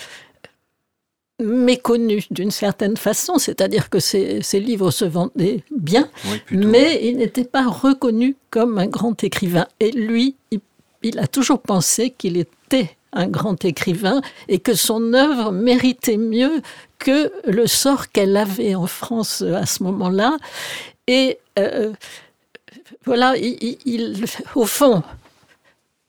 [1.39, 6.09] méconnu d'une certaine façon, c'est-à-dire que ses, livres se vendaient bien,
[6.51, 9.67] mais il n'était pas reconnu comme un grand écrivain.
[9.79, 10.35] Et lui,
[11.01, 16.61] il a toujours pensé qu'il était un grand écrivain et que son œuvre méritait mieux
[16.99, 20.37] que le sort qu'elle avait en France à ce moment-là.
[21.07, 21.93] Et euh,
[23.05, 25.01] voilà, il, au fond,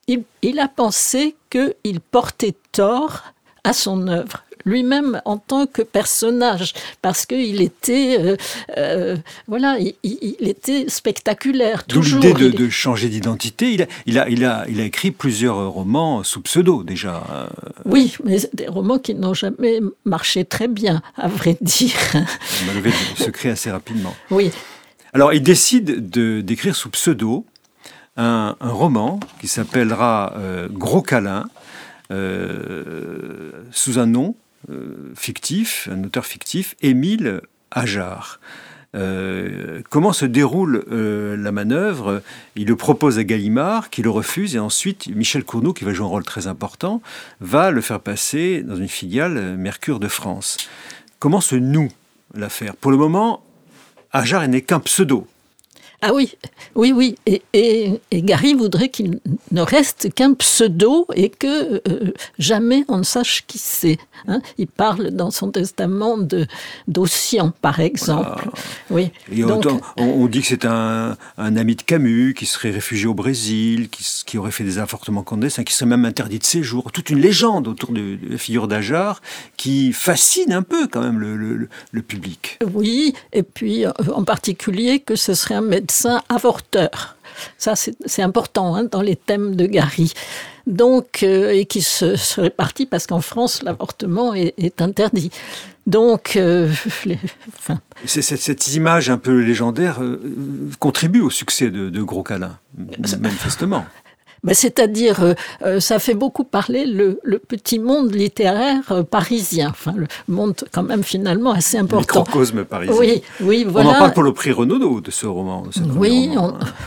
[0.06, 3.22] il, a pensé qu'il portait tort
[3.64, 8.36] à son œuvre lui-même en tant que personnage, parce qu'il était, euh,
[8.76, 9.16] euh,
[9.48, 11.84] voilà, il, était spectaculaire.
[11.88, 13.72] D'où l'idée de, changer d'identité.
[13.72, 17.48] Il a, il, a, il, a, il a écrit plusieurs romans sous pseudo déjà.
[17.84, 21.94] Oui, mais des romans qui n'ont jamais marché très bien, à vrai dire.
[22.14, 24.14] On a levé le secret assez rapidement.
[24.30, 24.50] Oui.
[25.12, 27.44] Alors, il décide d'écrire sous pseudo
[28.16, 31.48] un, roman qui s'appellera euh, Gros câlin,
[32.12, 34.49] euh, sous un nom euh,
[35.14, 38.40] fictif, un auteur fictif, Émile Ajar.
[39.88, 42.22] comment se déroule la manœuvre?
[42.56, 46.06] Il le propose à Gallimard, qui le refuse, et ensuite Michel Cournot, qui va jouer
[46.06, 47.02] un rôle très important,
[47.40, 50.56] va le faire passer dans une filiale Mercure de France.
[51.18, 51.90] Comment se noue
[52.34, 52.76] l'affaire?
[52.76, 53.44] Pour le moment,
[54.12, 55.26] Ajar n'est qu'un pseudo.
[56.02, 56.32] Ah oui,
[56.74, 57.16] oui, oui.
[57.26, 63.02] Et, et, Gary voudrait qu'il ne reste qu'un pseudo et que euh, jamais on ne
[63.02, 63.98] sache qui c'est.
[64.26, 64.40] Hein.
[64.56, 66.46] Il parle dans son testament de
[66.88, 68.50] d'Ossian, par exemple.
[68.88, 69.10] Oui.
[69.98, 74.04] on, dit que c'est un, un, ami de Camus qui serait réfugié au Brésil, qui,
[74.24, 76.92] qui aurait fait des avortements clandestins, qui serait même interdit de séjour.
[76.92, 79.20] Toute une légende autour de, la figure d'Ajar
[79.58, 82.58] qui fascine un peu quand même le, le, le public.
[82.72, 85.89] Oui, et puis euh, en particulier que ce serait un médecin
[86.28, 87.16] avorteur.
[87.58, 90.12] Ça, c'est important hein, dans les thèmes de Gary.
[90.66, 95.30] Donc, euh, et qui se, se répartit parce qu'en France, l'avortement est, interdit.
[95.86, 96.70] Donc, euh,
[98.04, 100.00] cette, image un peu légendaire
[100.78, 102.58] contribue au succès de, de Gros Câlin,
[103.18, 103.84] manifestement.
[104.42, 109.92] Ben, c'est-à-dire, euh, euh, ça fait beaucoup parler le, petit monde littéraire euh, parisien, enfin
[109.96, 112.20] le monde quand même finalement assez important.
[112.20, 112.96] Microcosme parisien.
[112.98, 113.90] Oui, oui, voilà.
[113.90, 115.64] On en parle pour le prix Renaudot de ce roman.
[115.96, 116.30] oui,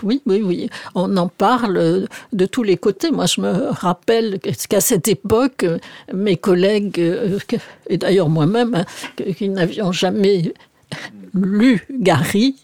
[0.04, 3.12] oui, oui, oui, on en parle de tous les côtés.
[3.12, 5.66] Moi, je me rappelle qu'à cette époque,
[6.14, 7.00] mes collègues,
[7.88, 8.86] et d'ailleurs moi-même, hein,
[9.38, 10.54] qui n'avions jamais
[11.34, 12.56] lu Gary,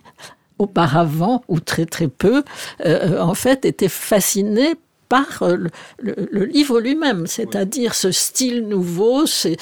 [0.59, 2.43] auparavant, ou très très peu,
[2.85, 4.75] euh, en fait, étaient fascinés
[5.09, 5.57] par euh,
[5.97, 9.57] le, livre lui-même, c'est-à-dire ce style nouveau, c'est,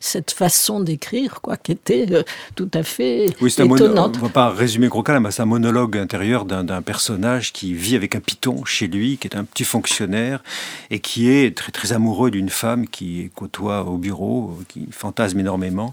[0.00, 2.22] cette façon d'écrire, quoi, qui était euh,
[2.54, 4.14] tout à fait oui, étonnante.
[4.14, 7.96] on ne va pas résumer gros mais c'est un monologue intérieur d'un personnage qui vit
[7.96, 10.42] avec un python chez lui, qui est un petit fonctionnaire
[10.90, 15.92] et qui est très très amoureux d'une femme qui côtoie au bureau, qui fantasme énormément.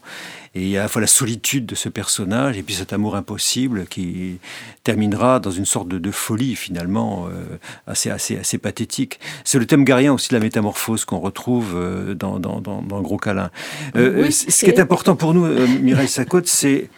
[0.56, 2.92] Et il y a à la fois la solitude de ce personnage et puis cet
[2.94, 4.40] amour impossible qui
[4.84, 9.20] terminera dans une sorte de, folie finalement euh, assez, assez, assez pathétique.
[9.44, 13.18] C'est le thème garien aussi de la métamorphose qu'on retrouve euh, dans, dans, dans, Gros
[13.18, 13.52] Câlin.
[13.96, 15.46] Euh, ce qui est important pour nous,
[15.82, 16.90] Mireille Sacotte, c'est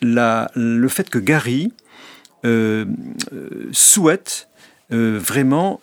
[0.00, 1.72] le fait que Gary
[3.72, 4.48] souhaite
[4.90, 5.80] vraiment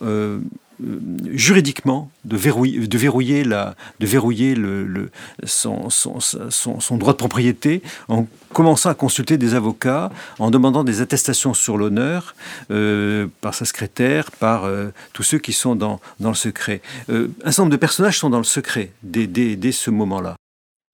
[1.31, 5.09] juridiquement de verrouiller, la, de verrouiller le,
[5.45, 11.01] son, son, son, droit de propriété en commençant à consulter des avocats, en demandant des
[11.01, 12.35] attestations sur l'honneur
[12.71, 16.81] euh, par sa secrétaire, par euh, tous ceux qui sont dans, dans le secret.
[17.09, 20.35] un certain nombre de personnages sont dans le secret dès, dès, dès ce moment-là.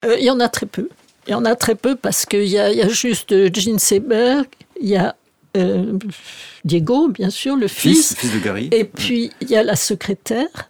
[0.03, 0.89] Il y en a très peu.
[1.27, 4.47] Il y en a très peu parce qu'il y, y, a juste Jean Seberg,
[4.79, 5.15] il y a
[5.57, 5.97] euh,
[6.63, 8.15] Diego, bien sûr, le fils.
[8.15, 8.69] fils, de Gary.
[8.71, 10.69] Et puis, il y a la secrétaire,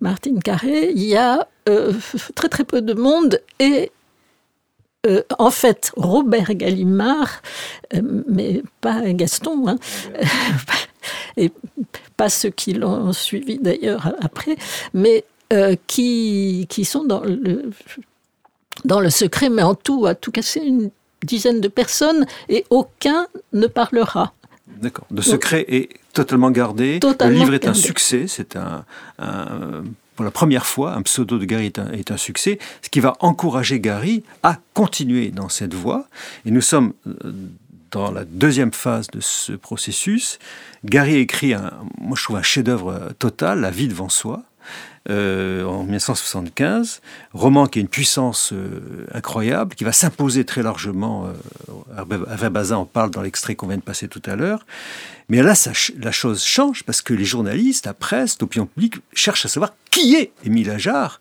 [0.00, 0.92] Martine Carré.
[0.94, 1.92] Il y a euh,
[2.34, 3.40] très, très peu de monde.
[3.58, 3.92] Et
[5.06, 7.42] euh, en fait, Robert Gallimard,
[8.28, 9.76] mais pas Gaston, hein,
[11.36, 11.52] et
[12.16, 14.56] pas ceux qui l'ont suivi d'ailleurs après,
[14.94, 15.24] mais
[15.86, 17.70] qui, qui sont dans le,
[18.84, 20.90] dans le secret, mais en tout, à tout casser, une
[21.26, 24.32] dizaine de personnes et aucun ne parlera.
[24.80, 25.06] D'accord.
[25.10, 27.00] Le secret est totalement gardé.
[27.02, 28.26] le livre est un succès.
[28.28, 28.84] C'est un,
[30.16, 33.00] pour la première fois, un pseudo de Gary est un, est un, succès, ce qui
[33.00, 36.08] va encourager Gary à continuer dans cette voie.
[36.46, 37.32] Et nous sommes euh,
[37.90, 40.38] dans la deuxième phase de ce processus.
[40.84, 44.42] Gary écrit, un, moi je trouve un chef-d'œuvre total, La vie devant soi,
[45.08, 47.00] euh, en 1975,
[47.32, 51.26] roman qui a une puissance euh, incroyable, qui va s'imposer très largement.
[51.26, 54.66] Euh, Hervé Bazin en parle dans l'extrait qu'on vient de passer tout à l'heure.
[55.28, 55.54] Mais là,
[56.00, 60.16] la chose change parce que les journalistes, la presse, l'opinion publique cherchent à savoir qui
[60.16, 61.20] est Émile Ajar.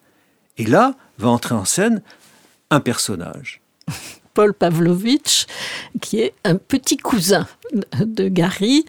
[0.58, 2.02] Et là, va entrer en scène
[2.72, 3.62] un personnage.
[4.34, 5.46] Paul Pavlovitch,
[6.02, 7.48] qui est un petit cousin
[8.00, 8.86] de Gary,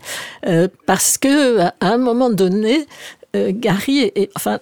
[0.87, 2.87] parce que à un moment donné,
[3.32, 4.59] Gary est, enfin,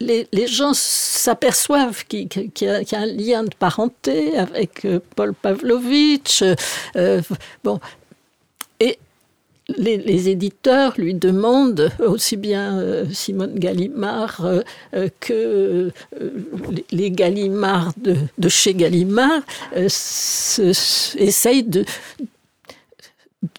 [0.00, 2.28] les, gens s'aperçoivent qu'il
[2.60, 6.42] y, a un lien de parenté avec euh, Paul Pavlovitch.
[6.96, 7.22] Euh,
[7.64, 7.80] bon,
[8.80, 8.98] et
[9.68, 14.44] les, éditeurs lui demandent, aussi bien euh, Simone Gallimard
[15.20, 15.90] que
[16.90, 19.42] les Gallimard de, chez Gallimard,
[19.74, 21.84] essayent de,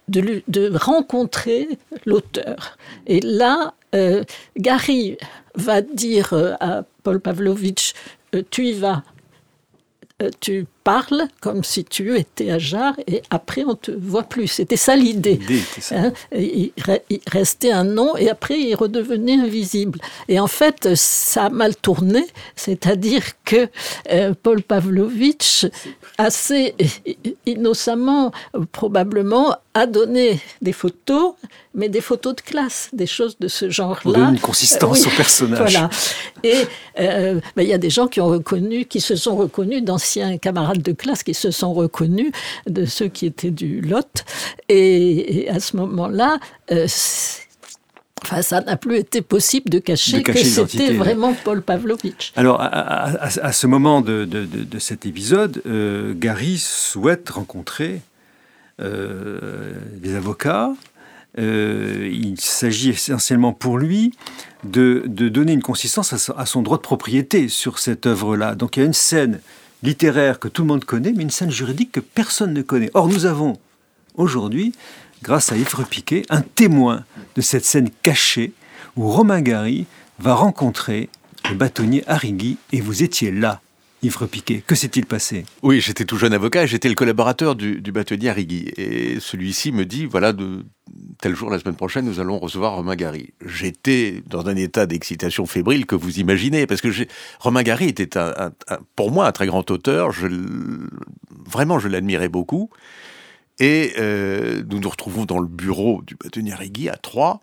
[0.08, 1.70] de, de rencontrer
[2.06, 2.78] l'auteur.
[3.08, 3.74] Et là,
[4.58, 5.18] Gary
[5.56, 7.94] va dire euh, à Paul Pavlovitch
[8.36, 9.04] euh, Tu y vas,
[10.22, 14.48] euh, tu parles comme si tu étais à Jarre et après on te voit plus.
[14.48, 15.40] C'était ça l'idée.
[15.92, 16.12] Hein.
[16.36, 16.72] il,
[17.28, 20.00] restait un nom et après il redevenait invisible.
[20.28, 23.70] Et en fait, ça a mal tourné, c'est-à-dire que
[24.44, 25.66] Paul Pavlovitch,
[26.18, 26.76] assez
[27.46, 28.32] innocemment
[28.72, 31.36] probablement, a donné des photos
[31.76, 34.02] mais des photos de classe, des choses de ce genre-là.
[34.02, 35.72] Pour donner une consistance au personnage.
[35.72, 35.90] Voilà.
[36.44, 36.56] Et
[37.00, 40.38] euh, ben, il y a des gens qui ont reconnu, qui se sont reconnus d'anciens
[40.38, 42.32] camarades camarades de classe qui se sont reconnus
[42.68, 44.26] de ceux qui étaient du Lot.
[44.70, 46.40] Et, à ce moment-là,
[46.72, 46.88] euh,
[48.26, 52.32] Enfin, ça n'a plus été possible de cacher, que c'était vraiment Paul Pavlovitch.
[52.38, 58.00] Alors, à, ce moment de, cet épisode, euh, Gary souhaite rencontrer
[58.80, 60.72] euh, des avocats.
[61.38, 64.14] Euh, il s'agit essentiellement pour lui
[64.64, 68.56] de, donner une consistance à son, droit de propriété sur cette œuvre-là.
[68.56, 69.42] Donc il y a une scène
[69.84, 72.90] littéraire que tout le monde connaît, mais une scène juridique que personne ne connaît.
[72.94, 73.60] Or, nous avons
[74.16, 74.74] aujourd'hui
[75.22, 78.54] grâce à Yves Repiquet, un témoin de cette scène cachée
[78.96, 79.86] où Romain Gary
[80.20, 81.10] va rencontrer
[81.50, 83.62] le bâtonnier Arrigui et vous étiez là.
[84.04, 85.46] Yves Repiquet, que s'est-il passé?
[85.62, 88.72] Oui, j'étais tout jeune avocat j'étais le collaborateur du, bâtonnier Arrigui.
[88.76, 90.34] Et celui-ci me dit, voilà,
[91.22, 93.34] tel jour la semaine prochaine, nous allons recevoir Romain Gary.
[93.46, 96.90] J'étais dans un état d'excitation fébrile que vous imaginez, parce que
[97.40, 98.10] Romain Gary était
[98.96, 100.12] pour moi un très grand auteur.
[101.46, 102.70] Vraiment, je l'admirais beaucoup.
[103.60, 107.42] Et euh, nous nous retrouvons dans le bureau du bâtonnier Rigui à Troyes.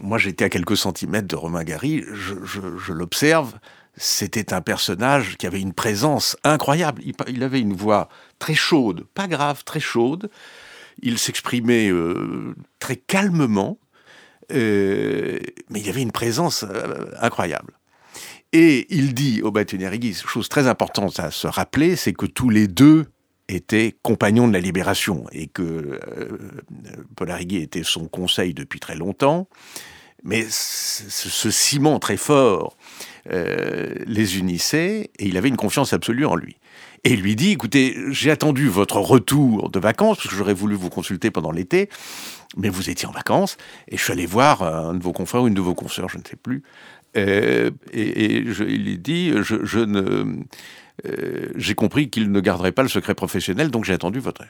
[0.00, 2.04] Moi, j'étais à quelques centimètres de Romain Gary.
[2.12, 3.58] Je, l'observe.
[3.98, 7.02] C'était un personnage qui avait une présence incroyable.
[7.26, 8.08] Il, avait une voix
[8.38, 10.30] très chaude, pas grave, très chaude.
[11.02, 13.78] Il s'exprimait euh, très calmement,
[14.52, 16.64] euh, mais il avait une présence
[17.20, 17.74] incroyable.
[18.52, 22.48] Et il dit au bâtonnier Rigui, chose très importante à se rappeler, c'est que tous
[22.48, 23.06] les deux
[23.48, 26.38] était compagnon de la libération et que euh,
[27.16, 29.48] Paul Arrigui était son conseil depuis très longtemps.
[30.24, 32.76] Mais ce, ciment très fort
[33.30, 36.56] euh, les unissait et il avait une confiance absolue en lui.
[37.04, 40.74] Et il lui dit, écoutez, j'ai attendu votre retour de vacances, parce que j'aurais voulu
[40.74, 41.88] vous consulter pendant l'été,
[42.56, 43.56] mais vous étiez en vacances,
[43.88, 46.18] et je suis allé voir un de vos confrères ou une de vos consoeurs, je
[46.18, 46.64] ne sais plus,
[47.16, 50.42] euh, et, je, il lui dit, je, ne
[51.06, 54.42] euh, j'ai compris qu'il ne garderait pas le secret professionnel, donc j'ai attendu votre.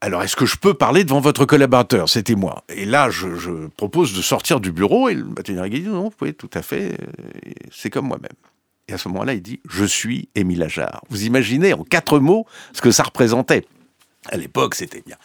[0.00, 2.08] Alors, est-ce que je peux parler devant votre collaborateur?
[2.08, 2.62] C'était moi.
[2.68, 6.32] Et là, je, propose de sortir du bureau, et le bâtonnier dit non, vous pouvez
[6.32, 7.06] tout à fait, euh,
[7.72, 8.30] c'est comme moi-même.
[8.86, 11.02] Et à ce moment-là, il dit Je suis Émile Ajar.
[11.10, 13.64] Vous imaginez en quatre mots ce que ça représentait.
[14.30, 15.16] À l'époque, c'était bien.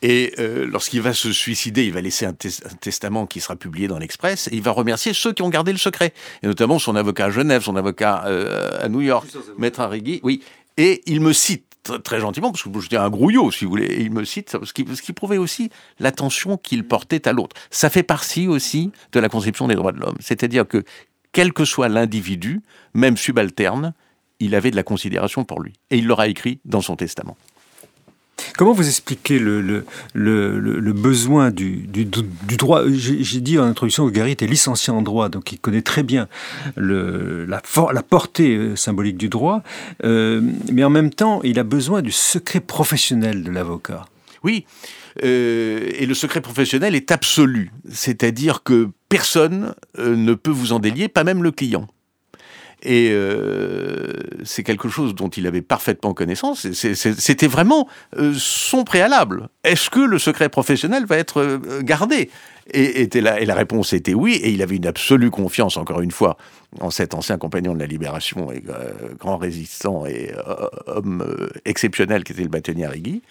[0.00, 3.98] Et euh, lorsqu'il va se suicider, il va laisser un, testament qui sera publié dans
[3.98, 7.26] l'Express et il va remercier ceux qui ont gardé le secret, et notamment son avocat
[7.26, 9.26] à Genève, son avocat euh, à New York,
[9.58, 10.20] Maître Arrigui.
[10.22, 10.42] Oui,
[10.76, 14.02] et il me cite très, gentiment, parce que j'étais un grouillot, si vous voulez, et
[14.02, 17.56] il me cite, ce qui, ce qui prouvait aussi l'attention qu'il portait à l'autre.
[17.70, 20.16] Ça fait partie aussi de la conception des droits de l'homme.
[20.20, 20.84] C'est-à-dire que,
[21.32, 22.62] quel que soit l'individu,
[22.94, 23.94] même subalterne,
[24.40, 25.72] il avait de la considération pour lui.
[25.90, 27.36] Et il l'aura écrit dans son testament.
[28.58, 29.84] Comment vous expliquez le,
[30.92, 31.86] besoin du,
[32.56, 32.82] droit?
[32.88, 36.28] J'ai dit en introduction que Gary était licencié en droit, donc il connaît très bien
[36.76, 39.62] la, la, portée euh, symbolique du droit,
[40.04, 40.40] euh,
[40.72, 44.06] mais en même temps, il a besoin du secret professionnel de l'avocat.
[44.42, 44.66] Oui,
[45.24, 51.08] euh, et le secret professionnel est absolu, c'est-à-dire que personne ne peut vous en délier,
[51.08, 51.86] pas même le client.
[52.82, 54.12] Et euh,
[54.44, 56.70] c'est quelque chose dont il avait parfaitement connaissance.
[56.72, 59.48] C'était vraiment euh, son préalable.
[59.64, 62.30] Est-ce que le secret professionnel va être euh, gardé?
[62.72, 64.34] Et, la réponse était oui.
[64.34, 66.36] Et il avait une absolue confiance, encore une fois,
[66.80, 68.62] en cet ancien compagnon de la Libération et
[69.18, 70.32] grand résistant et
[70.86, 71.24] homme
[71.64, 73.22] exceptionnel qui était le bâtonnier Rigui.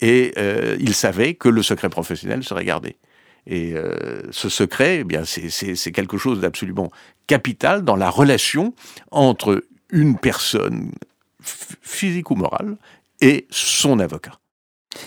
[0.00, 0.34] Et
[0.78, 2.96] il savait que le secret professionnel serait gardé.
[3.46, 6.90] Et euh, ce secret, eh bien, c'est quelque chose d'absolument
[7.26, 8.74] capital dans la relation
[9.10, 10.90] entre une personne
[11.40, 12.76] physique ou morale
[13.20, 14.38] et son avocat.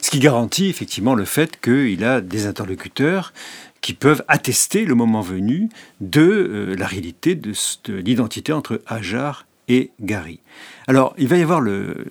[0.01, 3.33] Ce qui garantit effectivement le fait qu'il a des interlocuteurs
[3.81, 5.69] qui peuvent attester le moment venu
[6.01, 7.53] de euh, la réalité de,
[7.87, 10.39] l'identité entre Ajar et Gary.
[10.87, 12.05] Alors, il va y avoir le.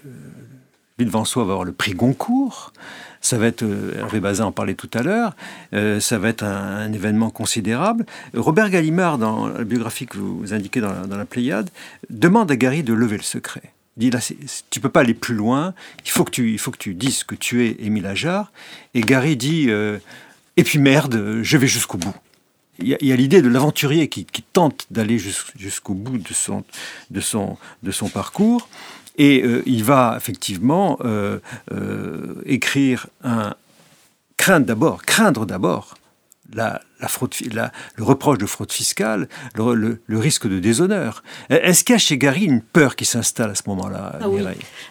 [1.25, 2.73] Soi va avoir le prix Goncourt.
[3.21, 5.35] Ça va être, euh, Hervé Bazin en parlait tout à l'heure,
[5.73, 8.07] euh, ça va être un, événement considérable.
[8.35, 11.71] Robert Gallimard, dans la biographie que vous indiquez dans la, Pléiade,
[12.11, 13.73] demande à Gary de lever le secret.
[13.97, 14.21] Il dit là,
[14.71, 17.25] tu peux pas aller plus loin, il faut que tu, il faut que tu dises
[17.25, 18.53] que tu es Émile Ajar.
[18.95, 19.99] Et Gary dit, euh,
[20.57, 22.15] et puis merde, je vais jusqu'au bout.
[22.81, 28.69] Il y a, l'idée de l'aventurier qui, tente d'aller jusqu'au bout de son, parcours.
[29.19, 31.41] Et euh, il va effectivement euh,
[31.73, 33.55] euh, écrire un
[34.37, 35.97] craindre d'abord, craindre d'abord
[36.55, 37.35] la, fraude,
[37.97, 41.23] le reproche de fraude fiscale, le, risque de déshonneur.
[41.51, 44.43] Est-ce qu'il y a chez Gary une peur qui s'installe à ce moment-là ah oui.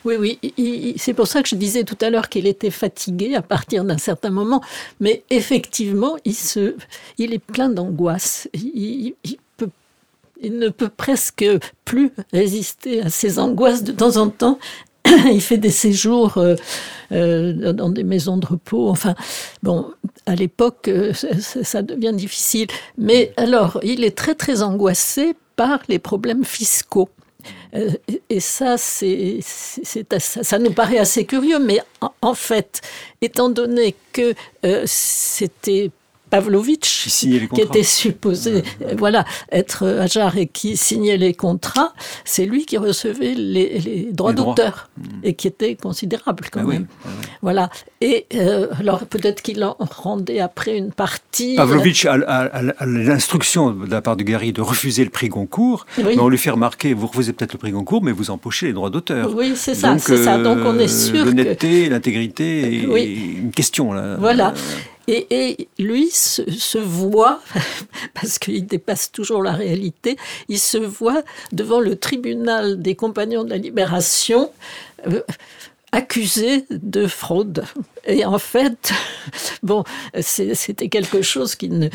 [0.05, 3.41] oui, oui, c'est pour ça que je disais tout à l'heure qu'il était fatigué à
[3.41, 4.61] partir d'un certain moment.
[4.99, 6.75] Mais effectivement, il, se,
[7.17, 8.47] il est plein d'angoisse.
[8.53, 9.37] il, il
[10.43, 11.45] ne peut presque
[11.85, 14.59] plus résister à ces angoisses de temps en temps.
[15.31, 16.37] il fait des séjours
[17.11, 18.89] dans des maisons de repos.
[18.89, 19.15] Enfin,
[19.63, 19.91] bon,
[20.25, 22.67] à l'époque, ça devient difficile.
[22.97, 27.09] Mais alors, il est très très angoissé par les problèmes fiscaux.
[27.75, 27.91] Euh,
[28.29, 31.79] et ça, c'est, ça, nous paraît assez curieux, mais
[32.21, 32.81] en, fait,
[33.21, 34.33] étant donné que
[34.65, 35.91] euh, c'était
[36.29, 38.63] Pavlovitch, qui, était supposé
[38.97, 41.93] voilà, être Ajar et qui signait les contrats,
[42.25, 45.03] c'est lui qui recevait les, droits d'auteur hmm.
[45.23, 46.87] et qui était considérable quand ah même.
[47.05, 47.09] Ah
[47.41, 47.69] voilà.
[48.01, 51.55] Et euh, alors peut-être qu'il en rendait après une partie.
[51.55, 52.17] Pavlovitch a,
[52.85, 56.51] l'instruction de la part de Gary de refuser le prix Goncourt, mais on lui fait
[56.51, 59.33] remarquer vous refusez peut-être le prix Goncourt, mais vous empochez les droits d'auteur.
[59.35, 60.37] Oui, c'est ça, c'est ça.
[60.37, 61.25] Donc on est euh, sûr.
[61.25, 64.17] L'honnêteté, l'intégrité, une question là.
[64.19, 64.53] Voilà.
[65.07, 67.41] Et, lui se, voit,
[68.13, 70.17] parce qu'il dépasse toujours la réalité,
[70.49, 74.51] il se voit devant le tribunal des compagnons de la libération.
[75.07, 75.21] Euh,
[75.93, 77.63] accusé de fraude.
[78.05, 78.91] Et en fait,
[79.63, 79.85] bon,
[80.19, 81.87] c'était quelque chose qui n'a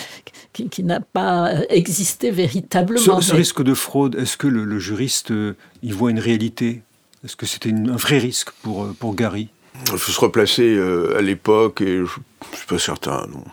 [0.53, 3.21] qui, n'a pas existé véritablement.
[3.21, 6.83] Ce, risque de fraude, est-ce que le, juriste euh, y voit une réalité?
[7.25, 9.49] Est-ce que c'était un vrai risque pour, euh, pour Gary?
[9.93, 10.79] Il faut se replacer
[11.16, 12.20] à l'époque et je
[12.53, 13.45] je suis pas certain, non.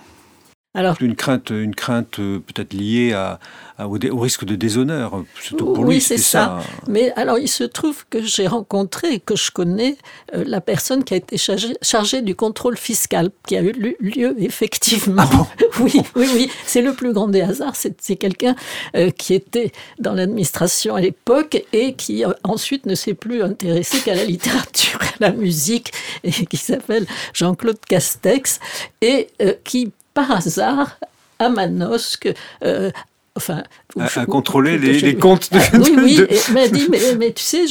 [0.75, 3.39] Alors, une crainte, une crainte euh, peut-être liée à,
[3.79, 5.23] au, risque de déshonneur.
[5.41, 6.59] Surtout pour oui, c'est ça.
[6.87, 9.97] Mais alors, il se trouve que j'ai rencontré, que je connais,
[10.35, 15.23] euh, la personne qui a été chargée, du contrôle fiscal, qui a eu lieu effectivement.
[15.25, 15.47] Ah
[15.79, 16.51] oui, oui, oui.
[16.67, 17.75] C'est le plus grand des hasards.
[17.75, 18.55] C'est quelqu'un
[18.95, 24.13] euh, qui était dans l'administration à l'époque et qui ensuite ne s'est plus intéressé qu'à
[24.13, 25.91] la littérature, à la musique,
[26.23, 28.59] et qui s'appelle Jean-Claude Castex,
[29.01, 29.29] et
[29.63, 30.97] qui par hasard
[31.39, 32.29] à Manosque.
[32.63, 32.91] Euh,
[33.35, 33.63] enfin,
[33.97, 35.59] à, contrôler les, comptes de.
[35.59, 36.27] Ah, oui, oui.
[36.47, 37.65] il m'a dit, mais, tu sais,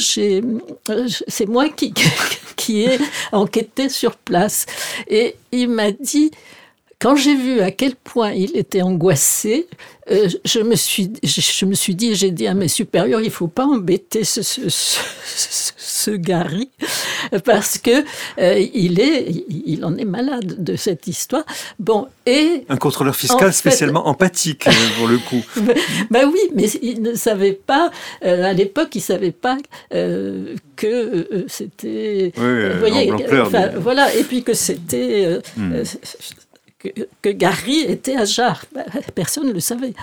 [0.89, 1.93] euh, c'est moi qui,
[2.55, 2.97] qui ai
[3.31, 4.65] enquêté sur place.
[5.07, 6.31] Et il m'a dit,
[6.99, 9.67] quand j'ai vu à quel point il était angoissé,
[10.11, 13.47] euh, je, me suis, je, me suis dit, j'ai dit à mes supérieurs, il faut
[13.47, 16.69] pas embêter ce, ce, ce, Gary,
[17.45, 18.03] parce que
[18.37, 21.45] euh, il, est, il en est malade de cette histoire.
[21.79, 22.65] Bon, et...
[22.67, 25.45] Un contrôleur fiscal spécialement empathique, euh, pour le coup.
[26.11, 27.91] ben oui, mais il ne savait pas,
[28.21, 29.57] à l'époque, il ne savait pas
[29.89, 32.33] que c'était...
[32.37, 33.13] Oui, voyez,
[33.77, 35.39] voilà, et puis que c'était...
[35.55, 35.83] Hmm
[36.79, 38.65] que, Gary était à Jarre.
[38.73, 38.83] Bah,
[39.15, 39.93] personne ne le savait.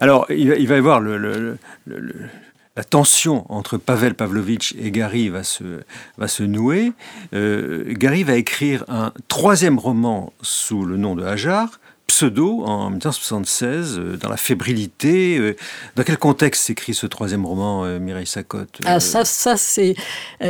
[0.00, 5.82] Alors, il va, y avoir la tension entre Pavel Pavlovitch et Gary va se,
[6.18, 6.92] va se nouer.
[7.32, 13.98] Euh, Gary va écrire un troisième roman sous le nom de Hajar, pseudo en 1976,
[13.98, 15.38] euh, dans la fébrilité.
[15.38, 15.56] Euh,
[15.96, 19.94] dans quel contexte s'écrit ce troisième roman, euh, Mireille Sacotte ah, ça, ça, c'est,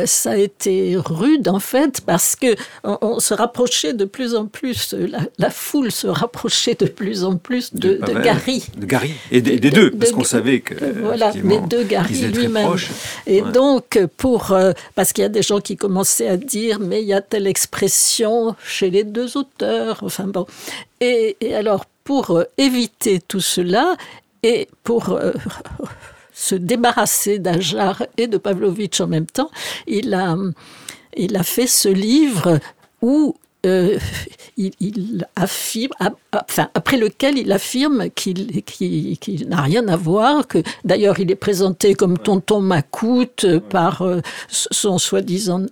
[0.05, 4.93] ça a été rude en fait, parce que on, se rapprochait de plus en plus,
[5.37, 8.65] la, foule se rapprochait de plus en plus de, Gary.
[8.77, 10.75] De Gary, et des, deux, parce qu'on savait que.
[11.01, 12.75] Voilà, mais de Gary lui-même.
[13.25, 14.55] Et donc, pour.
[14.95, 17.47] parce qu'il y a des gens qui commençaient à dire, mais il y a telle
[17.47, 20.45] expression chez les deux auteurs, enfin bon.
[21.05, 23.95] Et, alors, pour euh, éviter tout cela
[24.41, 25.33] et pour euh,
[26.33, 29.51] se débarrasser d'Ajar et de Pavlovitch en même temps,
[29.85, 30.35] il a,
[31.15, 32.59] il a fait ce livre
[33.03, 33.35] où
[33.67, 33.99] euh,
[34.57, 35.91] il, affirme,
[36.33, 38.63] enfin, après lequel il affirme qu'il
[39.47, 44.03] n'a rien à voir, que d'ailleurs il est présenté comme tonton Macoute par
[44.47, 45.65] son soi-disant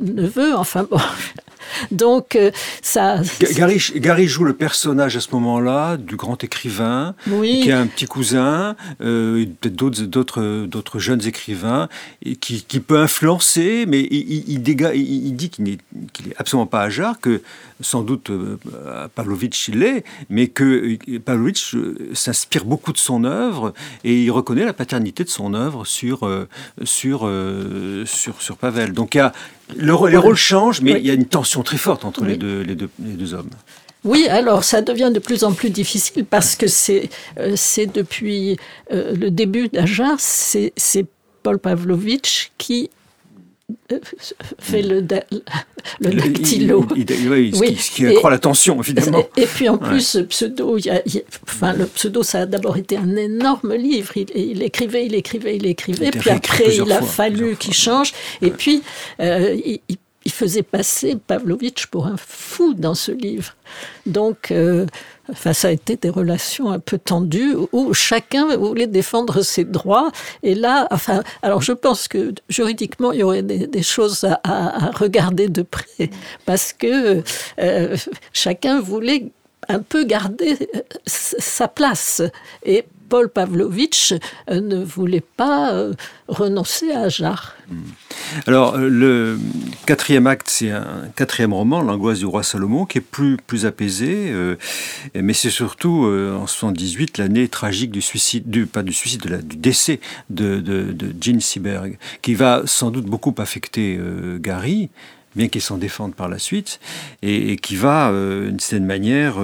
[0.00, 1.00] neveu, enfin bon,
[1.90, 2.50] donc, euh,
[2.82, 3.20] ça.
[3.40, 8.76] Gary, joue le personnage à ce moment-là du grand écrivain, qui a un petit cousin,
[9.00, 11.88] euh, peut-être d'autres, d'autres, jeunes écrivains,
[12.24, 14.62] et qui, peut influencer, mais il, il,
[14.94, 15.78] il dit qu'il n'est,
[16.12, 16.88] qu'il est absolument pas à
[17.20, 17.42] que
[17.80, 18.56] sans doute euh,
[19.14, 21.76] Pavlovitch l'est, mais que Pavlovitch
[22.12, 23.72] s'inspire beaucoup de son œuvre
[24.04, 26.28] et il reconnaît la paternité de son œuvre sur,
[26.84, 27.30] sur,
[28.04, 28.92] sur, sur Pavel.
[28.92, 29.32] Donc il y a,
[29.76, 32.62] le, les rôles changent, mais il y a une tension très forte entre les, deux,
[32.62, 33.50] les, deux, les, deux, hommes.
[34.04, 37.56] Oui, alors ça devient de plus en plus difficile parce que c'est euh,
[37.92, 38.56] depuis
[38.92, 40.72] euh, le début d'Ajar, c'est
[41.42, 42.90] Paul Pavlovitch qui
[44.58, 45.00] fait le,
[46.00, 46.86] le dactylo.
[46.90, 49.24] oui, ce qui, accroît l'attention, évidemment.
[49.36, 50.78] Et, puis en plus, pseudo,
[51.42, 54.12] enfin, le pseudo, ça a d'abord été un énorme livre.
[54.16, 56.10] Il, écrivait, il écrivait, il écrivait.
[56.10, 58.12] puis après, il a fallu qu'il change.
[58.40, 58.82] Et puis,
[59.20, 59.80] euh, il,
[60.28, 63.56] il faisait passer Pavlovitch pour un fou dans ce livre.
[64.04, 64.84] Donc, euh,
[65.30, 70.10] enfin, ça a été des relations un peu tendues où chacun voulait défendre ses droits.
[70.42, 75.48] Et là, enfin, alors je pense que juridiquement, il y aurait des, choses à, regarder
[75.48, 76.10] de près
[76.44, 77.22] parce que
[77.60, 77.96] euh,
[78.32, 79.30] chacun voulait
[79.68, 82.22] un peu garder euh, sa place.
[82.64, 84.12] Et Paul Pavlovitch
[84.50, 85.94] euh, ne voulait pas euh,
[86.28, 87.54] renoncer à Ajar.
[87.68, 87.76] Hmm.
[88.46, 89.38] Alors, le
[89.86, 94.32] quatrième acte, c'est un quatrième roman, L'angoisse du roi Salomon, qui est plus, plus apaisé,
[95.14, 100.60] mais c'est surtout en 78 l'année tragique du suicide, pas du suicide, du décès de,
[100.60, 103.98] de, de Jean Seberg, qui va sans doute beaucoup affecter
[104.40, 104.90] Gary
[105.36, 106.80] bien qu'il s'en défende par la suite,
[107.22, 109.36] et, qui va, d'une certaine manière,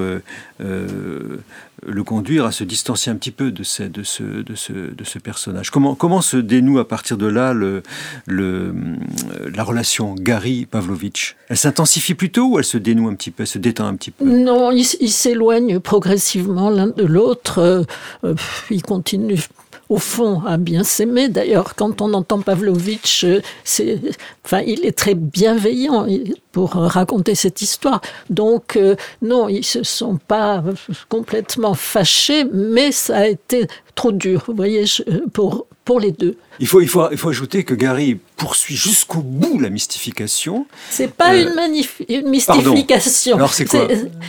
[1.86, 5.04] le conduire à se distancier un petit peu de ce, de ce, de ce, de
[5.04, 5.70] ce personnage.
[5.70, 7.82] Comment, comment se dénoue à partir de là le,
[8.26, 8.74] le,
[9.54, 13.58] la relation Gary-Pavlovitch Elle s'intensifie plutôt ou elle se dénoue un petit peu, elle se
[13.58, 14.24] détend un petit peu?
[14.24, 17.58] Non, ils s'éloignent progressivement l'un de l'autre.
[17.58, 17.82] Euh,
[18.24, 18.34] euh,
[18.70, 19.40] ils continuent
[19.88, 21.28] au fond, à bien s'aimer.
[21.28, 24.00] D'ailleurs, quand on entend Pavlovitch, euh, c'est,
[24.44, 26.06] enfin, il est très bienveillant
[26.52, 28.00] pour raconter cette histoire.
[28.30, 30.62] Donc, euh, non, ils se sont pas
[31.08, 34.84] complètement fâchés, mais ça a été trop dur, vous voyez,
[35.32, 36.36] pour, pour les deux.
[36.60, 40.66] Il faut, il, faut, il faut ajouter que Gary poursuit jusqu'au bout la mystification.
[40.90, 41.46] C'est pas euh,
[42.08, 43.36] une, mystification.
[43.36, 43.86] Alors c'est quoi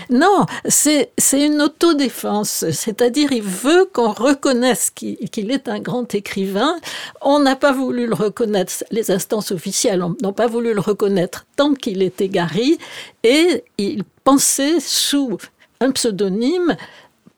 [0.09, 2.65] Non, c'est une autodéfense.
[2.71, 6.75] C'est-à-dire, il veut qu'on reconnaisse qu'il est un grand écrivain.
[7.21, 11.73] On n'a pas voulu le reconnaître, les instances officielles n'ont pas voulu le reconnaître tant
[11.73, 12.77] qu'il était Gary,
[13.23, 15.37] et il pensait sous
[15.79, 16.75] un pseudonyme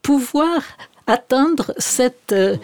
[0.01, 0.61] pouvoir
[1.07, 2.57] atteindre cette euh,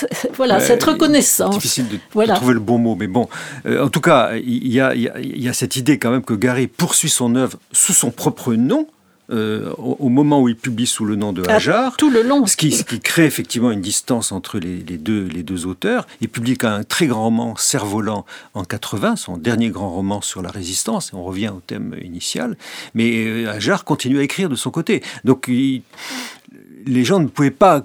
[0.34, 1.54] voilà, cette reconnaissance.
[1.54, 3.28] Difficile de, trouver le bon mot, mais bon.
[3.66, 7.34] Euh, en tout cas, il y, a, cette idée quand même que Gary poursuit son
[7.36, 8.86] œuvre sous son propre nom.
[9.30, 12.44] Euh, au, moment où il publie sous le nom de ah, Hajar, tout le long,
[12.46, 16.06] ce qui, ce qui, crée effectivement une distance entre les, deux, les deux auteurs.
[16.20, 20.50] Il publie un très grand roman, Cerf-Volant, en 80, son dernier grand roman sur la
[20.50, 22.58] résistance, et on revient au thème initial.
[22.94, 25.02] Mais Hajar continue à écrire de son côté.
[25.24, 25.48] Donc
[26.86, 27.84] les gens ne pouvaient pas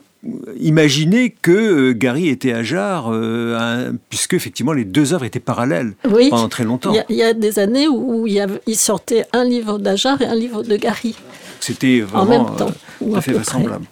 [0.60, 6.50] imaginer que euh, Gary était Ajar, euh, puisque effectivement les deux œuvres étaient parallèles pendant
[6.50, 6.94] très longtemps.
[7.10, 10.76] Il y, a des années où il, sortait un livre d'Ajar et un livre de
[10.76, 11.16] Gary.
[11.60, 12.72] C'était vraiment en même temps,
[13.02, 13.86] euh, tout à fait vraisemblable.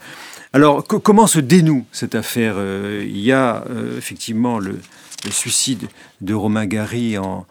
[0.53, 2.55] Alors, comment se dénoue cette affaire
[3.01, 3.65] Il y a
[3.97, 4.79] effectivement le,
[5.29, 5.87] suicide
[6.21, 7.45] de Romain Gary en,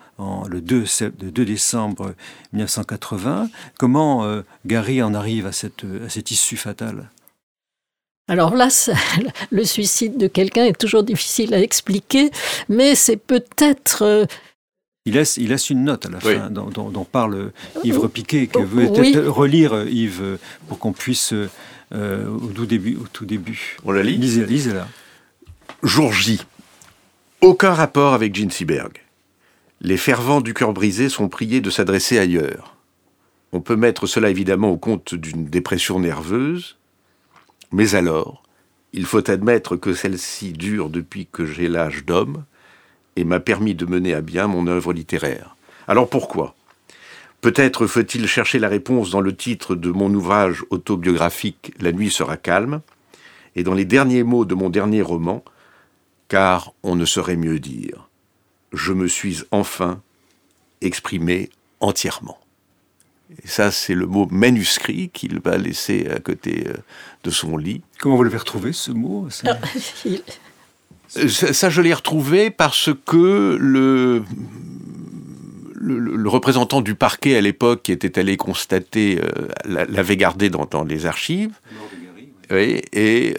[0.49, 0.85] le, 2,
[1.19, 2.15] 2, décembre
[2.55, 3.51] 1980.
[3.79, 4.27] Comment
[4.65, 7.11] Gary en arrive à cette, à cette issue fatale?
[8.29, 8.69] Alors là,
[9.51, 12.31] le suicide de quelqu'un est toujours difficile à expliquer,
[12.69, 14.03] mais c'est peut-être...
[14.03, 14.25] Euh,
[15.07, 17.53] il laisse, il laisse une note à la fin dont, parle
[17.83, 21.35] Yves Repiquet, que veut peut-être relire Yves pour qu'on puisse
[21.93, 23.77] euh, au, tout début, au tout début.
[23.85, 24.89] On la lit Lisez, lisez-la.
[25.83, 26.41] Jour J.
[27.43, 29.03] Aucun rapport avec Jean Seberg.
[29.83, 32.75] Les fervents du cœur brisé sont priés de s'adresser ailleurs.
[33.53, 36.79] On peut mettre cela évidemment au compte d'une dépression nerveuse,
[37.75, 38.45] mais alors,
[38.93, 42.45] il faut admettre que celle-ci dure depuis que j'ai l'âge d'homme
[43.17, 45.57] et m'a permis de mener à bien mon œuvre littéraire.
[45.89, 46.55] Alors pourquoi?
[47.41, 52.37] Peut-être faut-il chercher la réponse dans le titre de mon ouvrage autobiographique La nuit sera
[52.37, 52.81] calme
[53.57, 55.43] et dans les derniers mots de mon dernier roman,
[56.29, 58.09] car on ne saurait mieux dire.
[58.73, 60.01] Je me suis enfin
[60.81, 61.51] exprimé
[61.81, 62.39] entièrement.
[63.31, 66.75] Et ça, c'est le mot manuscrit qu'il va laisser à côté euh,
[67.25, 67.83] de son lit.
[67.99, 69.57] Comment vous l'avez retrouvé, ce mot ah,
[71.17, 74.25] euh, ça, je l'ai retrouvé parce que le,
[75.75, 81.07] le, représentant du parquet à l'époque qui était allé constater euh, l'avait gardé dans, les
[81.07, 81.55] archives.
[82.51, 83.35] Oui, et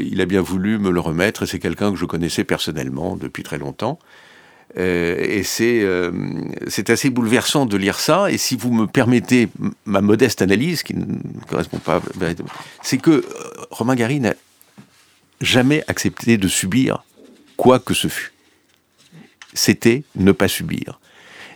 [0.00, 3.44] il a bien voulu me le remettre, et c'est quelqu'un que je connaissais personnellement depuis
[3.44, 4.00] très longtemps.
[4.76, 6.12] Euh, et euh,
[6.66, 8.30] c'est assez bouleversant de lire ça.
[8.30, 9.48] Et si vous me permettez
[9.86, 12.02] ma modeste analyse, qui ne correspond pas
[12.82, 13.24] c'est que euh,
[13.70, 14.34] Romain Gary n'a
[15.40, 17.04] jamais accepté de subir
[17.56, 18.32] quoi que ce fût.
[19.54, 21.00] C'était ne pas subir.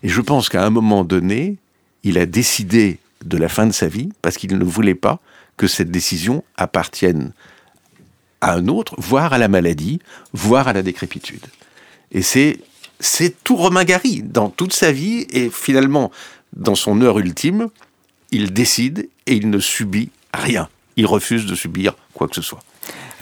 [0.03, 1.57] Et je pense qu'à un moment donné,
[2.03, 5.21] il a décidé de la fin de sa vie parce qu'il ne voulait pas
[5.57, 7.33] que cette décision appartienne
[8.41, 10.01] à un autre, voire à la maladie,
[10.33, 11.47] voire à la décrépitude.
[12.11, 12.59] Et c'est
[13.03, 16.11] c'est tout Romain Gary dans toute sa vie et finalement
[16.53, 17.69] dans son heure ultime,
[18.31, 20.69] il décide et il ne subit rien.
[20.97, 22.63] Il refuse de subir quoi que ce soit.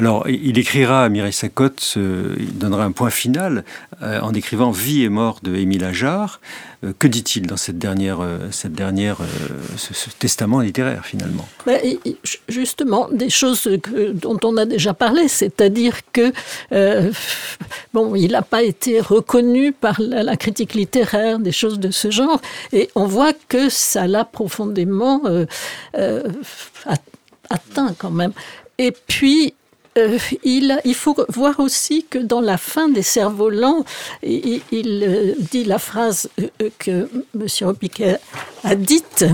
[0.00, 3.64] Alors, il écrira, Mireille Sacotte, il donnera un point final
[4.00, 6.40] en écrivant Vie et mort de Émile Ajar.
[6.98, 8.20] que dit-il dans cette dernière,
[8.50, 9.18] cette dernière,
[9.76, 11.46] ce, testament littéraire finalement?
[12.48, 13.68] Justement, des choses
[14.14, 16.32] dont on a déjà parlé, c'est-à-dire que
[17.92, 22.40] bon, il n'a pas été reconnu par la, critique littéraire, des choses de ce genre,
[22.72, 25.20] et on voit que ça l'a profondément
[27.50, 28.32] atteint quand même.
[28.78, 29.52] Et puis,
[29.98, 33.84] euh, il, faut voir aussi que dans la fin des cerfs-volants,
[34.22, 37.46] il, euh, dit la phrase euh, que M.
[37.62, 38.18] Ropiquet
[38.62, 39.24] a dite.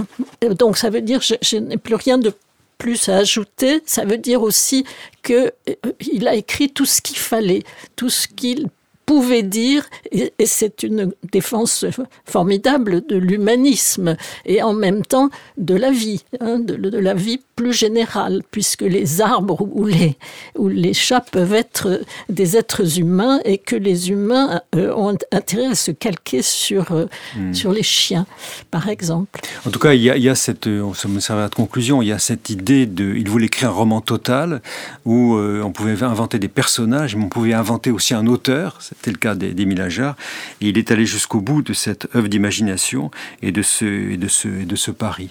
[0.58, 2.32] Donc ça veut dire je, je n'ai plus rien de
[2.78, 3.82] plus à ajouter.
[3.86, 4.84] Ça veut dire aussi
[5.22, 7.62] qu'il a écrit tout ce qu'il fallait,
[7.94, 8.68] tout ce qu'il
[9.06, 11.86] pouvait dire, et, c'est une défense
[12.24, 17.72] formidable de l'humanisme et en même temps de la vie, hein, de, la vie plus
[17.72, 20.16] générale, puisque les arbres ou les,
[20.56, 25.66] ou les chats peuvent être des êtres humains et que les humains euh, ont intérêt
[25.66, 27.54] à se calquer sur, euh, hmm.
[27.54, 28.26] sur les chiens,
[28.70, 29.40] par exemple.
[29.66, 32.18] En tout cas, il y a, cette, on se à de conclusion, il y a
[32.18, 34.60] cette idée de, il voulait écrire un roman total
[35.04, 39.10] où euh, on pouvait inventer des personnages, mais on pouvait inventer aussi un auteur, c'était
[39.10, 40.16] le cas d'Émile Ajar.
[40.60, 43.10] Et il est allé jusqu'au bout de cette œuvre d'imagination
[43.42, 45.30] et de ce, et de ce, de ce pari.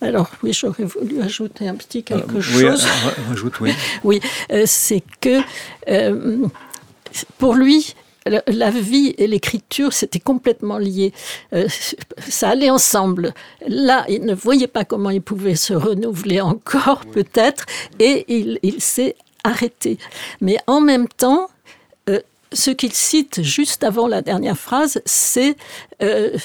[0.00, 2.84] Alors oui, j'aurais voulu ajouter un petit quelque ah, chose.
[2.84, 3.72] Oui, rajoute, oui.
[4.04, 4.20] oui,
[4.50, 5.40] euh, c'est que
[5.88, 6.48] euh,
[7.38, 7.94] pour lui,
[8.26, 11.12] la vie et l'écriture, c'était complètement lié.
[11.52, 11.66] Euh,
[12.28, 13.32] ça allait ensemble.
[13.66, 17.66] Là, il ne voyait pas comment il pouvait se renouveler encore, peut-être,
[17.98, 19.98] et il, il s'est arrêté.
[20.40, 21.48] Mais en même temps,
[22.52, 25.56] ce qu'il cite juste avant la dernière phrase, c'est,
[26.02, 26.36] euh,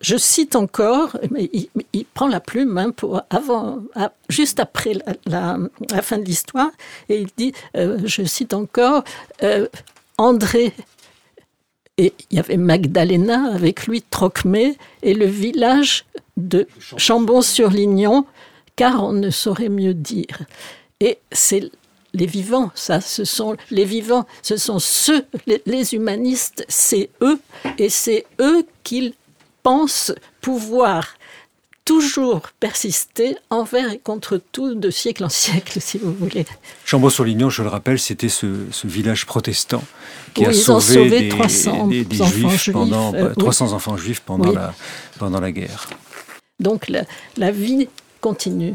[0.00, 1.50] je cite encore, mais
[1.92, 3.78] il, prend la plume hein, pour avant,
[4.28, 4.92] juste après
[5.26, 5.58] la,
[6.02, 6.70] fin de l'histoire,
[7.08, 9.04] et il dit, euh, je cite encore,
[9.42, 9.66] euh,
[10.18, 10.72] André
[11.98, 16.04] et il y avait Magdalena avec lui, Trocmé, et le village
[16.36, 18.26] de Chambon-sur-Lignon,
[18.76, 20.42] car on ne saurait mieux dire.
[21.00, 21.70] Et c'est
[22.16, 25.26] les vivants, ça, ce sont les vivants, ce sont ceux,
[25.66, 27.38] les, humanistes, c'est eux,
[27.78, 29.12] et c'est eux qu'ils
[29.62, 31.14] pensent pouvoir
[31.84, 36.46] toujours persister envers et contre tout de siècle en siècle, si vous voulez.
[36.84, 38.46] Chambon-sur-Lignon, je le rappelle, c'était ce,
[38.84, 39.84] village protestant
[40.34, 44.74] qui a sauvé, des, 300 des, juifs, pendant, 300 euh, enfants juifs pendant, la,
[45.18, 45.88] pendant la guerre.
[46.58, 47.04] Donc la,
[47.36, 47.88] la vie
[48.20, 48.74] continue.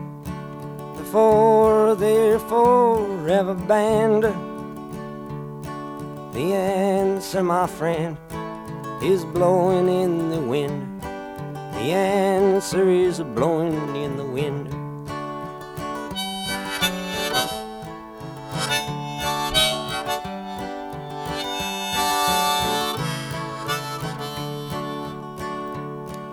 [1.11, 4.23] For their forever band.
[6.33, 8.17] The answer, my friend,
[9.03, 11.01] is blowing in the wind.
[11.01, 14.69] The answer is blowing in the wind.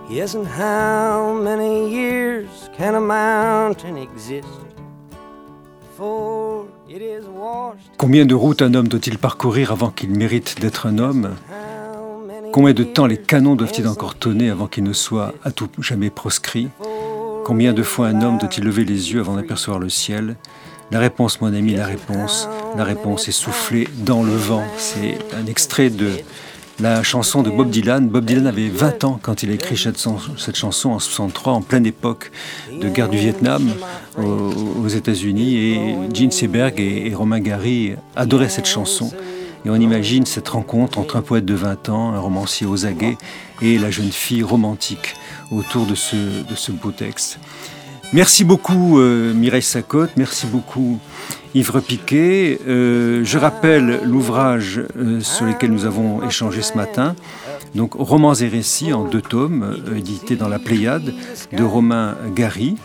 [0.08, 4.67] Yes, and how many years can a mountain exist?
[7.96, 11.34] Combien de routes un homme doit-il parcourir avant qu'il mérite d'être un homme?
[12.52, 16.10] Combien de temps les canons doivent-ils encore tonner avant qu'il ne soit à tout jamais
[16.10, 16.68] proscrit?
[17.44, 20.36] Combien de fois un homme doit-il lever les yeux avant d'apercevoir le ciel?
[20.90, 24.64] La réponse, mon ami, la réponse, la réponse est soufflée dans le vent.
[24.76, 26.12] C'est un extrait de
[26.80, 28.08] la chanson de Bob Dylan.
[28.08, 29.98] Bob Dylan avait 20 ans quand il a écrit cette,
[30.56, 32.30] chanson en 63, en pleine époque
[32.72, 33.68] de guerre du Vietnam
[34.16, 35.56] aux, États-Unis.
[35.56, 39.10] Et Gene Seberg et, Romain Gary adoraient cette chanson.
[39.64, 43.18] Et on imagine cette rencontre entre un poète de 20 ans, un romancier aux aguets,
[43.60, 45.14] et la jeune fille romantique
[45.50, 47.38] autour de ce, de ce beau texte.
[48.12, 50.98] Merci beaucoup euh, Mireille Sacotte, merci beaucoup
[51.54, 52.58] Yves Piquet.
[52.68, 57.14] Euh, je rappelle l'ouvrage euh, sur lequel nous avons échangé ce matin.
[57.74, 61.14] Donc, Romans et récits en deux tomes, euh, édité dans la Pléiade
[61.52, 62.76] de Romain Gary,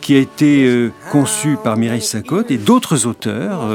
[0.00, 3.68] qui a été conçu par Mireille Sacotte et d'autres auteurs,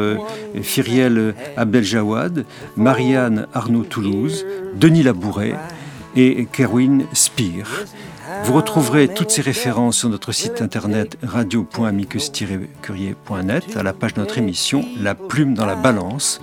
[0.63, 2.45] Firiel Abdeljawad,
[2.77, 5.53] Marianne Arnaud-Toulouse, Denis Labouret
[6.15, 7.67] et Kerwin Spear.
[8.43, 14.38] Vous retrouverez toutes ces références sur notre site internet radio.amicus-curier.net à la page de notre
[14.38, 16.39] émission La plume dans la balance.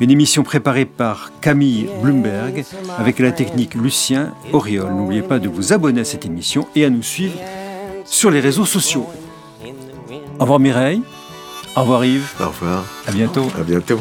[0.00, 2.64] Une émission préparée par Camille Bloomberg
[2.98, 4.92] avec la technique Lucien Auriol.
[4.92, 7.38] N'oubliez pas de vous abonner à cette émission et à nous suivre
[8.04, 9.06] sur les réseaux sociaux.
[10.38, 11.02] Au revoir Mireille.
[11.76, 12.34] Au revoir Yves.
[12.40, 12.84] Au revoir.
[13.06, 13.46] À bientôt.
[13.58, 14.00] À bientôt.